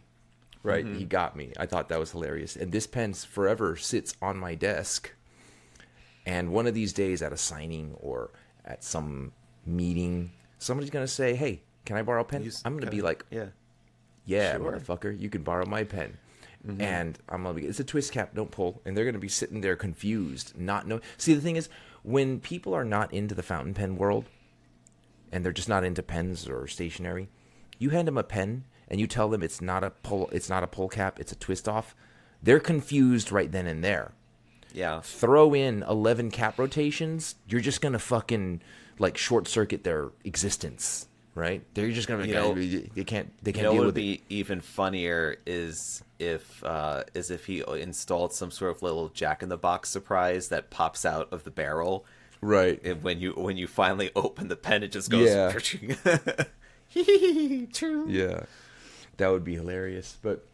[0.63, 0.85] right?
[0.85, 2.55] He got me." I thought that was hilarious.
[2.55, 5.11] And this pen forever sits on my desk.
[6.25, 8.31] And one of these days, at a signing or
[8.65, 9.31] at some
[9.65, 13.05] meeting, somebody's gonna say, "Hey, can I borrow a pen?" S- I'm gonna be kinda-
[13.05, 13.45] like, "Yeah."
[14.25, 14.71] yeah, Sure.
[14.73, 16.17] motherfucker, you can borrow my pen.
[16.67, 16.81] Mm-hmm.
[16.81, 18.81] And I'm gonna be, it's a twist cap, don't pull.
[18.83, 20.99] And they're gonna be sitting there confused, not know.
[21.17, 21.69] See, the thing is,
[22.03, 24.25] when people are not into the fountain pen world,
[25.31, 27.29] and they're just not into pens or stationery,
[27.79, 30.63] you hand them a pen and you tell them it's not a pull, it's not
[30.63, 31.95] a pull cap, it's a twist off.
[32.41, 34.13] They're confused right then and there.
[34.73, 35.01] Yeah.
[35.01, 38.61] Throw in 11 cap rotations, you're just gonna fucking
[38.99, 41.63] like short circuit their existence, right?
[41.73, 44.27] They're just gonna, You know- they can't, they can't know deal what would with it.
[44.29, 49.43] be even funnier is if uh, is if he installed some sort of little Jack
[49.43, 52.05] in the Box surprise that pops out of the barrel.
[52.41, 52.83] Right.
[52.83, 55.29] And when you when you finally open the pen, it just goes.
[55.29, 55.53] Yeah.
[57.73, 58.07] True.
[58.09, 58.43] Yeah,
[59.17, 60.17] that would be hilarious.
[60.21, 60.45] But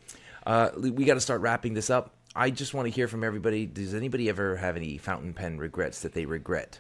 [0.46, 2.12] uh, we got to start wrapping this up.
[2.36, 3.66] I just want to hear from everybody.
[3.66, 6.80] Does anybody ever have any fountain pen regrets that they regret?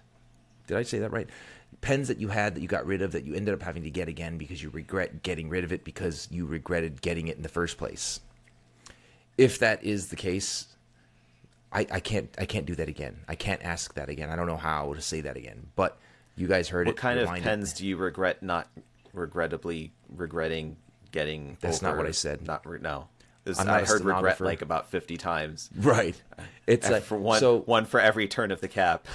[0.67, 1.29] Did I say that right?
[1.81, 3.89] Pens that you had that you got rid of that you ended up having to
[3.89, 7.43] get again because you regret getting rid of it because you regretted getting it in
[7.43, 8.19] the first place.
[9.37, 10.67] If that is the case,
[11.71, 13.19] I, I can't I can't do that again.
[13.27, 14.29] I can't ask that again.
[14.29, 15.67] I don't know how to say that again.
[15.75, 15.97] But
[16.35, 16.95] you guys heard What it.
[16.95, 17.47] What kind of Rewind it.
[17.47, 18.67] pens do you regret not
[19.13, 20.77] regrettably regretting
[21.11, 21.57] getting?
[21.61, 22.45] That's not what I said.
[22.45, 23.07] Not re- no.
[23.43, 25.69] This- I'm not I heard regret like about fifty times.
[25.75, 26.21] Right.
[26.67, 29.07] It's like for one, So one for every turn of the cap.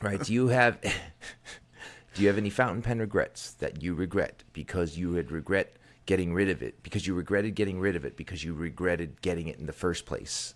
[0.00, 0.22] Right.
[0.22, 0.80] Do you have
[2.14, 5.76] do you have any fountain pen regrets that you regret because you had regret
[6.06, 9.48] getting rid of it because you regretted getting rid of it because you regretted getting
[9.48, 10.54] it in the first place?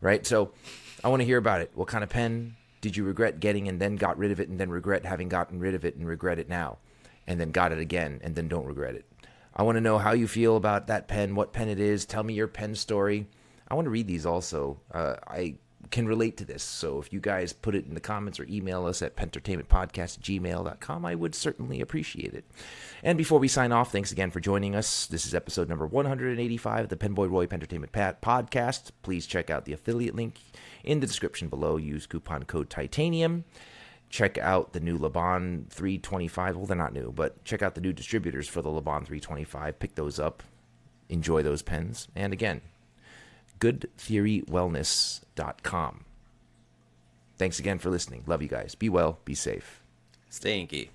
[0.00, 0.24] Right?
[0.24, 0.52] So
[1.02, 1.72] I want to hear about it.
[1.74, 4.60] What kind of pen did you regret getting and then got rid of it and
[4.60, 6.78] then regret having gotten rid of it and regret it now
[7.28, 9.04] and then got it again and then don't regret it?
[9.54, 12.06] I want to know how you feel about that pen, what pen it is.
[12.06, 13.26] Tell me your pen story.
[13.68, 14.80] I want to read these also.
[14.90, 15.56] Uh, I
[15.90, 16.62] can relate to this.
[16.62, 21.04] So if you guys put it in the comments or email us at pentertainmentpodcast gmail.com,
[21.04, 22.44] I would certainly appreciate it.
[23.02, 25.06] And before we sign off, thanks again for joining us.
[25.06, 28.90] This is episode number 185 of the Penboy Roy Pentertainment Podcast.
[29.02, 30.36] Please check out the affiliate link
[30.84, 31.76] in the description below.
[31.76, 33.44] Use coupon code Titanium.
[34.10, 36.56] Check out the new Laban 325.
[36.56, 39.78] Well, they're not new, but check out the new distributors for the Laban 325.
[39.78, 40.42] Pick those up.
[41.08, 42.08] Enjoy those pens.
[42.16, 42.62] And again,
[43.60, 46.04] goodtheorywellness.com.
[47.36, 48.24] Thanks again for listening.
[48.26, 48.74] Love you guys.
[48.74, 49.82] Be well, be safe.
[50.28, 50.90] Stay inky.